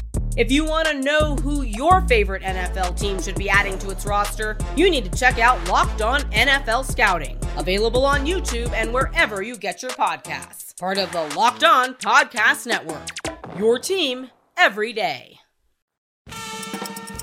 If 0.37 0.49
you 0.49 0.63
want 0.63 0.87
to 0.87 0.93
know 0.93 1.35
who 1.35 1.63
your 1.63 1.99
favorite 2.07 2.41
NFL 2.41 2.97
team 2.97 3.21
should 3.21 3.35
be 3.35 3.49
adding 3.49 3.77
to 3.79 3.89
its 3.89 4.05
roster, 4.05 4.57
you 4.77 4.89
need 4.89 5.11
to 5.11 5.19
check 5.19 5.39
out 5.39 5.67
Locked 5.67 6.01
On 6.01 6.21
NFL 6.31 6.89
Scouting, 6.89 7.37
available 7.57 8.05
on 8.05 8.25
YouTube 8.25 8.71
and 8.71 8.93
wherever 8.93 9.41
you 9.41 9.57
get 9.57 9.81
your 9.81 9.91
podcasts. 9.91 10.79
Part 10.79 10.97
of 10.97 11.11
the 11.11 11.23
Locked 11.35 11.65
On 11.65 11.95
Podcast 11.95 12.65
Network. 12.65 13.09
Your 13.57 13.77
team 13.77 14.29
every 14.55 14.93
day. 14.93 15.37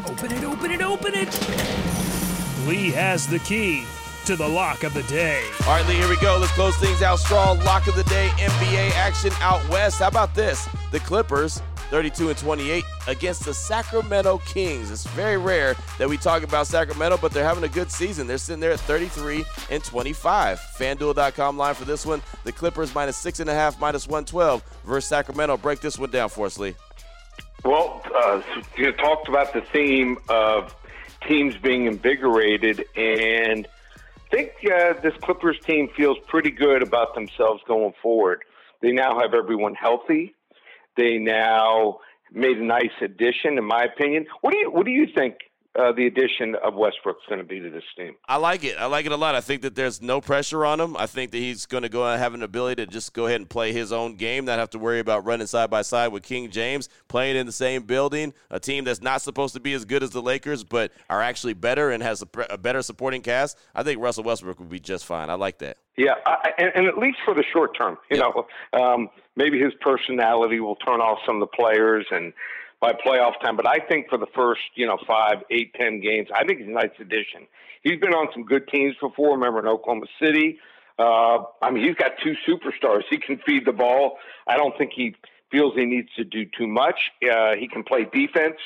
Open 0.06 0.30
it, 0.30 0.44
open 0.44 0.70
it, 0.70 0.82
open 0.82 1.12
it. 1.14 1.32
Lee 2.66 2.90
has 2.90 3.26
the 3.26 3.38
key 3.38 3.84
to 4.26 4.36
the 4.36 4.46
lock 4.46 4.84
of 4.84 4.92
the 4.92 5.02
day. 5.04 5.42
All 5.62 5.68
right, 5.68 5.88
Lee, 5.88 5.94
here 5.94 6.10
we 6.10 6.18
go. 6.18 6.36
Let's 6.38 6.52
close 6.52 6.76
things 6.76 7.00
out 7.00 7.18
strong. 7.18 7.58
Lock 7.60 7.86
of 7.86 7.96
the 7.96 8.04
day, 8.04 8.28
NBA 8.36 8.90
action 8.90 9.32
out 9.40 9.66
west. 9.70 10.00
How 10.00 10.08
about 10.08 10.34
this? 10.34 10.68
The 10.92 11.00
Clippers 11.00 11.62
32 11.90 12.28
and 12.28 12.38
28 12.38 12.84
against 13.06 13.44
the 13.44 13.54
Sacramento 13.54 14.38
Kings. 14.38 14.90
It's 14.90 15.06
very 15.08 15.36
rare 15.36 15.74
that 15.98 16.08
we 16.08 16.16
talk 16.16 16.42
about 16.42 16.66
Sacramento, 16.66 17.18
but 17.20 17.32
they're 17.32 17.44
having 17.44 17.64
a 17.64 17.68
good 17.68 17.90
season. 17.90 18.26
They're 18.26 18.38
sitting 18.38 18.60
there 18.60 18.72
at 18.72 18.80
33 18.80 19.44
and 19.70 19.82
25. 19.82 20.58
FanDuel.com 20.58 21.56
line 21.56 21.74
for 21.74 21.84
this 21.84 22.04
one. 22.04 22.22
The 22.44 22.52
Clippers 22.52 22.94
minus 22.94 23.16
six 23.16 23.40
and 23.40 23.48
a 23.48 23.54
half, 23.54 23.80
minus 23.80 24.06
112 24.06 24.62
versus 24.84 25.08
Sacramento. 25.08 25.56
Break 25.56 25.80
this 25.80 25.98
one 25.98 26.10
down 26.10 26.28
for 26.28 26.46
us, 26.46 26.58
Lee. 26.58 26.74
Well, 27.64 28.02
uh, 28.14 28.42
you 28.76 28.92
talked 28.92 29.28
about 29.28 29.52
the 29.52 29.62
theme 29.62 30.18
of 30.28 30.74
teams 31.26 31.56
being 31.56 31.86
invigorated, 31.86 32.84
and 32.96 33.66
I 33.66 34.30
think 34.30 34.52
uh, 34.64 34.94
this 35.02 35.14
Clippers 35.22 35.58
team 35.66 35.88
feels 35.96 36.18
pretty 36.28 36.50
good 36.50 36.82
about 36.82 37.14
themselves 37.14 37.62
going 37.66 37.94
forward. 38.00 38.44
They 38.80 38.92
now 38.92 39.18
have 39.18 39.34
everyone 39.34 39.74
healthy. 39.74 40.34
They 40.98 41.16
now 41.16 42.00
made 42.32 42.58
a 42.58 42.64
nice 42.64 42.92
addition, 43.00 43.56
in 43.56 43.64
my 43.64 43.84
opinion. 43.84 44.26
What 44.42 44.52
do 44.52 44.58
you 44.58 44.70
What 44.70 44.84
do 44.84 44.92
you 44.92 45.06
think 45.16 45.36
uh, 45.78 45.92
the 45.92 46.06
addition 46.06 46.56
of 46.64 46.74
Westbrook's 46.74 47.24
going 47.28 47.38
to 47.38 47.46
be 47.46 47.60
to 47.60 47.70
this 47.70 47.84
team. 47.96 48.16
I 48.28 48.36
like 48.36 48.64
it. 48.64 48.76
I 48.78 48.86
like 48.86 49.06
it 49.06 49.12
a 49.12 49.16
lot. 49.16 49.36
I 49.36 49.40
think 49.40 49.62
that 49.62 49.76
there's 49.76 50.02
no 50.02 50.20
pressure 50.20 50.64
on 50.64 50.80
him. 50.80 50.96
I 50.96 51.06
think 51.06 51.30
that 51.30 51.38
he's 51.38 51.66
going 51.66 51.84
to 51.84 51.88
go 51.88 52.04
and 52.04 52.18
have 52.18 52.34
an 52.34 52.42
ability 52.42 52.84
to 52.84 52.90
just 52.90 53.12
go 53.12 53.26
ahead 53.26 53.40
and 53.40 53.48
play 53.48 53.72
his 53.72 53.92
own 53.92 54.16
game, 54.16 54.44
not 54.44 54.58
have 54.58 54.70
to 54.70 54.78
worry 54.78 54.98
about 54.98 55.24
running 55.24 55.46
side 55.46 55.70
by 55.70 55.82
side 55.82 56.08
with 56.08 56.24
King 56.24 56.50
James, 56.50 56.88
playing 57.06 57.36
in 57.36 57.46
the 57.46 57.52
same 57.52 57.82
building, 57.82 58.34
a 58.50 58.58
team 58.58 58.84
that's 58.84 59.00
not 59.00 59.22
supposed 59.22 59.54
to 59.54 59.60
be 59.60 59.72
as 59.72 59.84
good 59.84 60.02
as 60.02 60.10
the 60.10 60.22
Lakers, 60.22 60.64
but 60.64 60.90
are 61.08 61.22
actually 61.22 61.54
better 61.54 61.90
and 61.90 62.02
has 62.02 62.22
a, 62.22 62.28
a 62.50 62.58
better 62.58 62.82
supporting 62.82 63.22
cast. 63.22 63.56
I 63.74 63.84
think 63.84 64.00
Russell 64.00 64.24
Westbrook 64.24 64.58
would 64.58 64.70
be 64.70 64.80
just 64.80 65.06
fine. 65.06 65.30
I 65.30 65.34
like 65.34 65.58
that. 65.58 65.76
Yeah, 65.96 66.14
I, 66.26 66.50
and, 66.58 66.70
and, 66.76 66.86
at 66.86 66.96
least 66.96 67.18
for 67.24 67.34
the 67.34 67.42
short 67.52 67.76
term, 67.76 67.98
you 68.08 68.18
yep. 68.18 68.26
know, 68.72 68.80
um, 68.80 69.10
maybe 69.38 69.58
his 69.58 69.72
personality 69.80 70.60
will 70.60 70.76
turn 70.76 71.00
off 71.00 71.18
some 71.24 71.36
of 71.36 71.40
the 71.40 71.56
players 71.56 72.04
and 72.10 72.34
by 72.80 72.92
playoff 72.92 73.40
time. 73.40 73.56
But 73.56 73.66
I 73.66 73.78
think 73.78 74.08
for 74.08 74.18
the 74.18 74.26
first, 74.34 74.60
you 74.74 74.86
know, 74.86 74.98
five, 75.06 75.38
eight, 75.50 75.72
ten 75.74 76.00
games, 76.00 76.28
I 76.34 76.44
think 76.44 76.58
he's 76.58 76.68
a 76.68 76.72
nice 76.72 76.90
addition. 77.00 77.46
He's 77.82 77.98
been 77.98 78.12
on 78.12 78.28
some 78.34 78.44
good 78.44 78.68
teams 78.68 78.96
before. 79.00 79.32
Remember 79.34 79.60
in 79.60 79.66
Oklahoma 79.66 80.06
City. 80.22 80.58
Uh, 80.98 81.44
I 81.62 81.70
mean, 81.70 81.84
he's 81.84 81.94
got 81.94 82.12
two 82.22 82.34
superstars. 82.46 83.02
He 83.08 83.18
can 83.18 83.40
feed 83.46 83.64
the 83.64 83.72
ball. 83.72 84.18
I 84.48 84.56
don't 84.56 84.76
think 84.76 84.90
he 84.94 85.14
feels 85.50 85.74
he 85.76 85.84
needs 85.84 86.08
to 86.16 86.24
do 86.24 86.44
too 86.44 86.66
much. 86.66 86.98
Uh, 87.22 87.54
he 87.56 87.68
can 87.68 87.84
play 87.84 88.04
defense. 88.12 88.58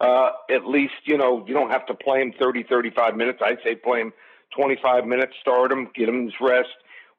Uh, 0.00 0.30
at 0.50 0.66
least, 0.66 0.94
you 1.04 1.18
know, 1.18 1.44
you 1.46 1.54
don't 1.54 1.70
have 1.70 1.86
to 1.86 1.94
play 1.94 2.20
him 2.20 2.32
30, 2.40 2.64
35 2.64 3.16
minutes. 3.16 3.38
I'd 3.44 3.58
say 3.62 3.74
play 3.74 4.00
him 4.00 4.12
25 4.56 5.04
minutes, 5.04 5.34
start 5.40 5.70
him, 5.70 5.88
get 5.94 6.08
him 6.08 6.24
his 6.24 6.34
rest, 6.40 6.68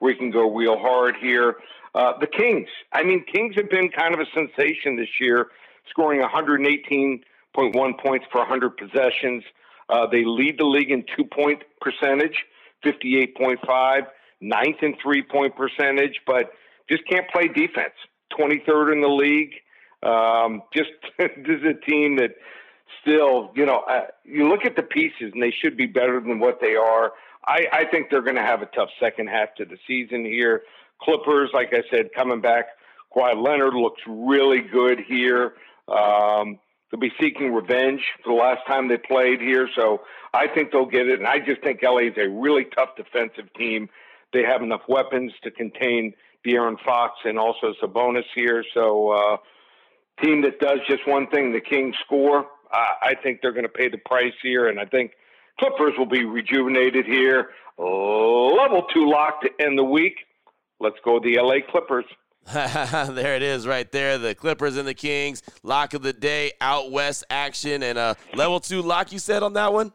he 0.07 0.15
can 0.15 0.31
go 0.31 0.53
real 0.53 0.77
hard 0.77 1.15
here. 1.21 1.55
Uh, 1.93 2.13
the 2.19 2.27
Kings. 2.27 2.67
I 2.91 3.03
mean, 3.03 3.23
Kings 3.31 3.55
have 3.55 3.69
been 3.69 3.89
kind 3.89 4.13
of 4.13 4.19
a 4.19 4.25
sensation 4.33 4.97
this 4.97 5.09
year 5.19 5.47
scoring 5.89 6.21
118.1 6.21 7.99
points 7.99 8.25
per 8.31 8.39
100 8.39 8.77
possessions. 8.77 9.43
Uh, 9.87 10.07
they 10.07 10.23
lead 10.25 10.57
the 10.57 10.65
league 10.65 10.91
in 10.91 11.05
two 11.15 11.23
point 11.23 11.63
percentage, 11.79 12.35
58.5, 12.83 14.01
ninth 14.41 14.77
in 14.81 14.95
three 15.01 15.21
point 15.21 15.55
percentage, 15.55 16.19
but 16.25 16.51
just 16.89 17.07
can't 17.07 17.29
play 17.29 17.47
defense. 17.47 17.93
23rd 18.37 18.93
in 18.93 19.01
the 19.01 19.07
league. 19.07 19.53
Um, 20.03 20.63
just 20.73 20.89
this 21.17 21.29
is 21.47 21.63
a 21.63 21.89
team 21.89 22.17
that 22.17 22.31
still, 23.01 23.51
you 23.55 23.65
know, 23.65 23.83
uh, 23.89 24.07
you 24.23 24.47
look 24.49 24.65
at 24.65 24.75
the 24.75 24.83
pieces 24.83 25.31
and 25.33 25.41
they 25.41 25.51
should 25.51 25.77
be 25.77 25.85
better 25.85 26.19
than 26.19 26.39
what 26.39 26.59
they 26.61 26.75
are. 26.75 27.13
I, 27.47 27.67
I 27.71 27.85
think 27.85 28.07
they're 28.09 28.21
going 28.21 28.35
to 28.35 28.41
have 28.41 28.61
a 28.61 28.67
tough 28.67 28.89
second 28.99 29.27
half 29.27 29.53
to 29.55 29.65
the 29.65 29.77
season 29.87 30.25
here. 30.25 30.63
Clippers, 31.01 31.49
like 31.53 31.73
I 31.73 31.83
said, 31.91 32.09
coming 32.15 32.41
back. 32.41 32.65
Kawhi 33.15 33.41
Leonard 33.41 33.73
looks 33.73 34.01
really 34.07 34.61
good 34.61 34.99
here. 35.07 35.53
Um, 35.87 36.59
they'll 36.91 36.99
be 36.99 37.11
seeking 37.19 37.53
revenge 37.53 38.01
for 38.23 38.33
the 38.33 38.39
last 38.39 38.61
time 38.67 38.87
they 38.87 38.97
played 38.97 39.39
here, 39.39 39.69
so 39.75 40.01
I 40.33 40.47
think 40.47 40.71
they'll 40.71 40.85
get 40.85 41.07
it. 41.07 41.19
And 41.19 41.27
I 41.27 41.39
just 41.39 41.61
think 41.61 41.81
LA 41.83 42.07
is 42.07 42.17
a 42.17 42.27
really 42.27 42.65
tough 42.75 42.89
defensive 42.97 43.53
team. 43.57 43.89
They 44.33 44.43
have 44.43 44.61
enough 44.61 44.81
weapons 44.87 45.31
to 45.43 45.51
contain 45.51 46.13
De'Aaron 46.45 46.77
Fox 46.83 47.13
and 47.23 47.39
also 47.39 47.73
Sabonis 47.81 48.25
here. 48.33 48.63
So, 48.73 49.11
uh, 49.11 49.37
team 50.23 50.41
that 50.41 50.59
does 50.59 50.79
just 50.87 51.07
one 51.07 51.27
thing, 51.27 51.51
the 51.51 51.61
Kings 51.61 51.95
score. 52.05 52.45
Uh, 52.71 52.85
I 53.01 53.15
think 53.21 53.39
they're 53.41 53.51
going 53.51 53.63
to 53.63 53.69
pay 53.69 53.89
the 53.89 53.97
price 53.97 54.33
here, 54.41 54.67
and 54.67 54.79
I 54.79 54.85
think 54.85 55.11
Clippers 55.59 55.93
will 55.97 56.05
be 56.05 56.25
rejuvenated 56.25 57.05
here. 57.05 57.49
Level 57.77 58.85
two 58.93 59.09
lock 59.09 59.41
to 59.41 59.49
end 59.59 59.77
the 59.77 59.83
week. 59.83 60.15
Let's 60.79 60.97
go 61.03 61.19
the 61.19 61.37
LA 61.41 61.55
Clippers. 61.69 62.05
there 62.53 63.35
it 63.35 63.41
is 63.41 63.65
right 63.65 63.91
there. 63.91 64.17
The 64.17 64.35
Clippers 64.35 64.77
and 64.77 64.87
the 64.87 64.93
Kings. 64.93 65.41
Lock 65.63 65.93
of 65.93 66.03
the 66.03 66.13
day, 66.13 66.51
out 66.61 66.91
west 66.91 67.23
action, 67.29 67.81
and 67.81 67.97
a 67.97 68.15
level 68.35 68.59
two 68.59 68.81
lock 68.81 69.11
you 69.11 69.19
said 69.19 69.41
on 69.41 69.53
that 69.53 69.73
one? 69.73 69.91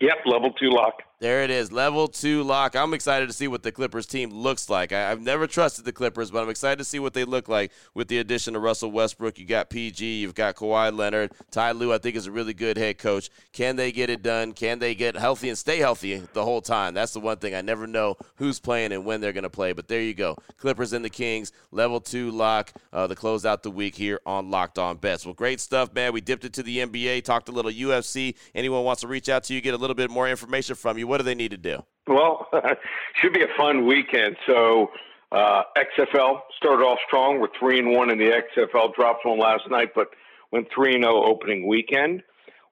Yep, 0.00 0.16
level 0.26 0.52
two 0.52 0.70
lock. 0.70 1.02
There 1.24 1.42
it 1.42 1.48
is, 1.48 1.72
level 1.72 2.06
two 2.06 2.42
lock. 2.42 2.76
I'm 2.76 2.92
excited 2.92 3.28
to 3.28 3.32
see 3.32 3.48
what 3.48 3.62
the 3.62 3.72
Clippers 3.72 4.04
team 4.04 4.28
looks 4.28 4.68
like. 4.68 4.92
I, 4.92 5.08
have 5.08 5.22
never 5.22 5.46
trusted 5.46 5.86
the 5.86 5.92
Clippers, 5.92 6.30
but 6.30 6.42
I'm 6.42 6.50
excited 6.50 6.76
to 6.76 6.84
see 6.84 6.98
what 6.98 7.14
they 7.14 7.24
look 7.24 7.48
like 7.48 7.72
with 7.94 8.08
the 8.08 8.18
addition 8.18 8.54
of 8.54 8.60
Russell 8.60 8.90
Westbrook. 8.90 9.38
You 9.38 9.46
got 9.46 9.70
PG, 9.70 10.04
you've 10.04 10.34
got 10.34 10.54
Kawhi 10.54 10.94
Leonard. 10.94 11.32
Ty 11.50 11.72
Lue, 11.72 11.94
I 11.94 11.96
think, 11.96 12.16
is 12.16 12.26
a 12.26 12.30
really 12.30 12.52
good 12.52 12.76
head 12.76 12.98
coach. 12.98 13.30
Can 13.54 13.76
they 13.76 13.90
get 13.90 14.10
it 14.10 14.22
done? 14.22 14.52
Can 14.52 14.80
they 14.80 14.94
get 14.94 15.16
healthy 15.16 15.48
and 15.48 15.56
stay 15.56 15.78
healthy 15.78 16.18
the 16.34 16.44
whole 16.44 16.60
time? 16.60 16.92
That's 16.92 17.14
the 17.14 17.20
one 17.20 17.38
thing. 17.38 17.54
I 17.54 17.62
never 17.62 17.86
know 17.86 18.18
who's 18.34 18.60
playing 18.60 18.92
and 18.92 19.06
when 19.06 19.22
they're 19.22 19.32
going 19.32 19.44
to 19.44 19.48
play, 19.48 19.72
but 19.72 19.88
there 19.88 20.02
you 20.02 20.12
go. 20.12 20.36
Clippers 20.58 20.92
and 20.92 21.02
the 21.02 21.08
Kings, 21.08 21.52
level 21.70 22.02
two 22.02 22.32
lock, 22.32 22.70
uh, 22.92 23.06
to 23.06 23.14
close 23.14 23.46
out 23.46 23.62
the 23.62 23.70
week 23.70 23.94
here 23.94 24.20
on 24.26 24.50
Locked 24.50 24.78
On 24.78 24.98
Bets. 24.98 25.24
Well, 25.24 25.32
great 25.32 25.60
stuff, 25.60 25.94
man. 25.94 26.12
We 26.12 26.20
dipped 26.20 26.44
into 26.44 26.62
the 26.62 26.80
NBA, 26.80 27.24
talked 27.24 27.48
a 27.48 27.52
little 27.52 27.70
UFC. 27.70 28.34
Anyone 28.54 28.84
wants 28.84 29.00
to 29.00 29.08
reach 29.08 29.30
out 29.30 29.44
to 29.44 29.54
you, 29.54 29.62
get 29.62 29.72
a 29.72 29.78
little 29.78 29.96
bit 29.96 30.10
more 30.10 30.28
information 30.28 30.74
from 30.74 30.98
you, 30.98 31.13
what 31.14 31.18
do 31.18 31.24
they 31.26 31.36
need 31.36 31.52
to 31.52 31.56
do? 31.56 31.78
Well, 32.08 32.48
should 33.22 33.32
be 33.32 33.44
a 33.44 33.56
fun 33.56 33.86
weekend. 33.86 34.34
So 34.48 34.90
uh, 35.30 35.62
XFL 35.78 36.40
started 36.56 36.82
off 36.82 36.98
strong. 37.06 37.38
We're 37.38 37.56
three 37.56 37.78
and 37.78 37.92
one 37.92 38.10
in 38.10 38.18
the 38.18 38.32
XFL. 38.32 38.92
Dropped 38.96 39.24
one 39.24 39.38
last 39.38 39.62
night, 39.70 39.90
but 39.94 40.08
went 40.50 40.66
three 40.74 40.96
and 40.96 41.04
zero 41.04 41.22
oh 41.22 41.30
opening 41.30 41.68
weekend. 41.68 42.24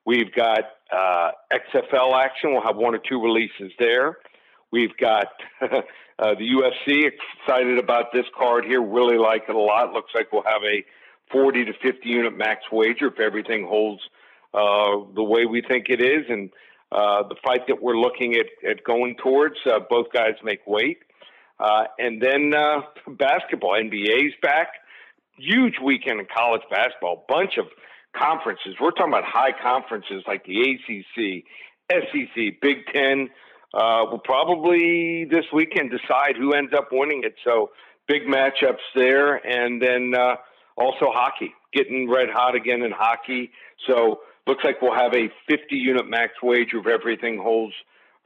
We've 0.05 0.35
got 0.35 0.65
uh, 0.91 1.31
XFL 1.53 2.21
action. 2.21 2.53
We'll 2.53 2.63
have 2.63 2.75
one 2.75 2.97
or 2.97 2.99
two 2.99 3.23
releases 3.23 3.71
there. 3.79 4.17
We've 4.73 4.97
got 4.97 5.29
uh, 5.63 5.69
the 6.19 6.49
UFC. 6.59 7.09
Excited 7.47 7.79
about 7.79 8.07
this 8.13 8.27
card 8.37 8.65
here. 8.65 8.83
Really 8.83 9.19
like 9.19 9.45
it 9.49 9.55
a 9.55 9.61
lot. 9.61 9.93
Looks 9.93 10.11
like 10.17 10.33
we'll 10.33 10.43
have 10.43 10.63
a 10.65 10.85
40 11.31 11.67
to 11.67 11.73
50 11.75 12.09
unit 12.09 12.37
max 12.37 12.63
wager 12.73 13.07
if 13.07 13.21
everything 13.21 13.69
holds 13.69 14.03
uh, 14.53 14.99
the 15.15 15.23
way 15.23 15.47
we 15.47 15.63
think 15.63 15.87
it 15.91 16.01
is. 16.01 16.25
And 16.29 16.51
uh, 16.93 17.27
the 17.27 17.37
fight 17.43 17.67
that 17.69 17.83
we're 17.83 17.97
looking 17.97 18.35
at, 18.35 18.47
at 18.69 18.85
going 18.85 19.17
towards. 19.17 19.57
Uh, 19.65 19.81
both 19.89 20.07
guys 20.13 20.35
make 20.45 20.61
weight. 20.67 20.99
Uh, 21.59 21.85
and 21.99 22.21
then 22.21 22.53
uh, 22.55 22.81
basketball, 23.09 23.73
NBA's 23.73 24.35
back. 24.43 24.69
Huge 25.39 25.75
weekend 25.83 26.21
in 26.21 26.27
college 26.35 26.63
basketball. 26.71 27.25
Bunch 27.29 27.57
of 27.57 27.67
conferences. 28.15 28.75
We're 28.79 28.91
talking 28.91 29.13
about 29.13 29.25
high 29.25 29.53
conferences 29.63 30.23
like 30.27 30.45
the 30.45 30.61
ACC, 30.61 31.45
SEC, 31.91 32.61
Big 32.61 32.87
Ten. 32.93 33.31
Uh, 33.73 34.05
will 34.11 34.19
probably 34.19 35.25
this 35.25 35.47
weekend 35.51 35.91
decide 35.91 36.37
who 36.37 36.53
ends 36.53 36.75
up 36.77 36.89
winning 36.93 37.23
it. 37.25 37.35
So 37.43 37.71
big 38.07 38.25
matchups 38.25 38.85
there, 38.95 39.37
and 39.37 39.81
then 39.81 40.13
also 40.77 41.07
hockey, 41.11 41.55
getting 41.73 42.11
red 42.11 42.29
hot 42.31 42.55
again 42.55 42.83
in 42.83 42.91
hockey. 42.91 43.51
So 43.87 44.21
looks 44.47 44.65
like 44.65 44.83
we'll 44.83 44.95
have 44.95 45.15
a 45.15 45.31
50 45.49 45.77
unit 45.77 46.09
max 46.09 46.35
wage 46.43 46.71
if 46.73 46.87
everything 46.87 47.39
holds 47.39 47.75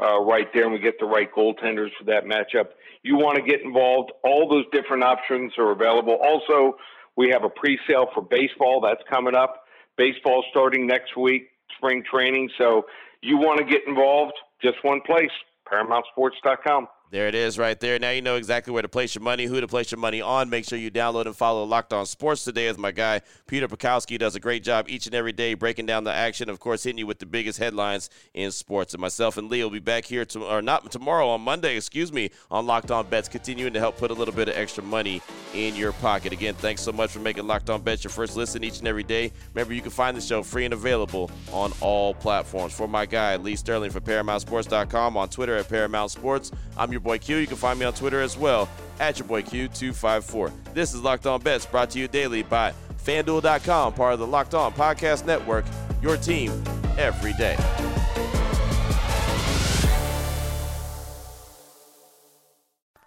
uh, 0.01 0.21
right 0.21 0.47
there 0.53 0.65
and 0.65 0.73
we 0.73 0.79
get 0.79 0.99
the 0.99 1.07
right 1.07 1.29
goaltenders 1.35 1.91
for 1.99 2.05
that 2.05 2.25
matchup. 2.25 2.69
You 3.03 3.17
want 3.17 3.37
to 3.37 3.43
get 3.43 3.63
involved. 3.63 4.13
All 4.25 4.49
those 4.49 4.65
different 4.73 5.03
options 5.03 5.53
are 5.59 5.71
available. 5.71 6.19
Also, 6.23 6.77
we 7.17 7.31
have 7.31 7.45
a 7.45 7.49
pre 7.49 7.79
sale 7.89 8.09
for 8.15 8.23
baseball 8.23 8.81
that's 8.81 9.03
coming 9.09 9.35
up. 9.35 9.65
Baseball 9.97 10.45
starting 10.51 10.87
next 10.87 11.17
week, 11.17 11.49
spring 11.77 12.03
training. 12.11 12.51
So 12.59 12.85
you 13.23 13.39
want 13.39 13.59
to 13.59 13.65
get 13.65 13.87
involved, 13.87 14.35
just 14.63 14.77
one 14.83 15.01
place, 15.01 15.31
ParamountSports.com. 15.71 16.89
There 17.13 17.29
it 17.29 17.37
is 17.37 17.57
right 17.57 17.79
there. 17.79 18.01
Now 18.01 18.11
you 18.11 18.21
know 18.21 18.35
exactly 18.35 18.73
where 18.73 18.83
to 18.83 18.89
place 18.89 19.15
your 19.15 19.23
money, 19.23 19.45
who 19.45 19.61
to 19.61 19.69
place 19.69 19.93
your 19.93 20.01
money 20.01 20.21
on. 20.21 20.51
Make 20.51 20.65
sure 20.65 20.77
you 20.77 20.91
download 20.91 21.27
and 21.27 21.37
follow 21.37 21.63
Locked 21.63 21.93
On 21.93 22.05
Sports 22.05 22.43
today 22.43 22.67
as 22.67 22.77
my 22.77 22.91
guy, 22.91 23.21
Peter 23.47 23.69
Bukowski, 23.69 24.19
does 24.19 24.35
a 24.35 24.41
great 24.41 24.65
job 24.65 24.87
each 24.89 25.07
and 25.07 25.15
every 25.15 25.31
day 25.31 25.55
breaking 25.55 25.87
down 25.87 26.03
the 26.03 26.13
action, 26.13 26.49
of 26.49 26.59
course, 26.59 26.83
hitting 26.83 26.99
you 26.99 27.07
with 27.07 27.21
the 27.21 27.27
biggest 27.27 27.61
headlines 27.61 28.11
in 28.35 28.51
sports. 28.51 28.93
And 28.93 29.01
myself 29.01 29.37
and 29.37 29.49
Lee 29.49 29.63
will 29.63 29.71
be 29.71 29.79
back 29.79 30.05
here, 30.05 30.25
to, 30.25 30.45
or 30.47 30.61
not 30.61 30.91
tomorrow, 30.91 31.29
on 31.29 31.43
Monday, 31.43 31.77
excuse 31.77 32.13
me, 32.13 32.31
on 32.51 32.67
Locked 32.67 32.91
On 32.91 33.07
Bets, 33.07 33.29
continuing 33.29 33.73
to 33.75 33.79
help 33.79 33.99
put 33.99 34.11
a 34.11 34.15
little 34.15 34.35
bit 34.35 34.49
of 34.49 34.57
extra 34.57 34.83
money 34.83 35.23
in 35.55 35.77
your 35.77 35.93
pocket. 35.93 36.33
Again, 36.33 36.55
thanks 36.55 36.83
so 36.83 36.91
much 36.91 37.13
for 37.13 37.21
making 37.21 37.47
Locked 37.47 37.71
On 37.71 37.81
Bets 37.81 38.03
your 38.03 38.11
first 38.11 38.37
listen 38.37 38.65
each 38.65 38.81
and 38.81 38.89
every 38.89 39.05
day. 39.05 39.31
Remember, 39.55 39.75
you 39.75 39.81
can 39.81 39.93
find 39.93 40.17
the 40.17 40.21
show 40.21 40.43
free 40.43 40.65
and 40.65 40.75
available 40.75 41.31
on 41.53 41.73
all 41.81 42.15
platforms. 42.15 42.75
For 42.75 42.89
my 42.89 43.07
guy, 43.07 43.37
Lee 43.37 43.55
Sterling 43.55 43.93
for 43.93 44.01
ParamountSports.com, 44.01 45.17
on 45.17 45.29
Twitter 45.29 45.57
at 45.57 45.69
Paramount 45.69 46.11
Sports, 46.11 46.51
I'm 46.77 46.96
your 46.97 47.03
boy 47.03 47.19
Q. 47.19 47.37
You 47.37 47.47
can 47.47 47.59
find 47.59 47.79
me 47.79 47.85
on 47.85 47.93
Twitter 47.93 48.23
as 48.23 48.37
well 48.39 48.69
at 48.99 49.19
your 49.19 49.29
boy 49.29 49.43
Q254. 49.43 50.51
This 50.73 50.95
is 50.95 51.03
Locked 51.03 51.27
On 51.27 51.41
Bets 51.41 51.67
brought 51.67 51.91
to 51.91 51.99
you 51.99 52.09
daily 52.09 52.43
by 52.43 52.73
FanDuel.com, 53.05 53.93
part 53.93 54.15
of 54.15 54.19
the 54.19 54.27
Locked 54.27 54.55
On 54.55 54.73
Podcast 54.73 55.27
Network, 55.27 55.67
your 56.03 56.17
team 56.17 56.51
every 56.99 57.35
day. 57.35 57.57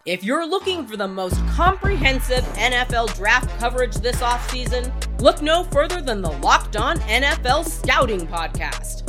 If 0.06 0.24
you're 0.24 0.48
looking 0.48 0.88
for 0.88 0.96
the 0.96 1.08
most 1.08 1.36
comprehensive 1.48 2.44
NFL 2.56 3.16
draft 3.16 3.50
coverage 3.60 3.96
this 3.96 4.22
offseason, 4.22 4.92
look 5.20 5.42
no 5.42 5.64
further 5.66 6.02
than 6.02 6.22
the 6.22 6.32
Locked 6.32 6.78
On 6.78 6.98
NFL 7.00 7.68
Scouting 7.68 8.26
Podcast. 8.28 9.09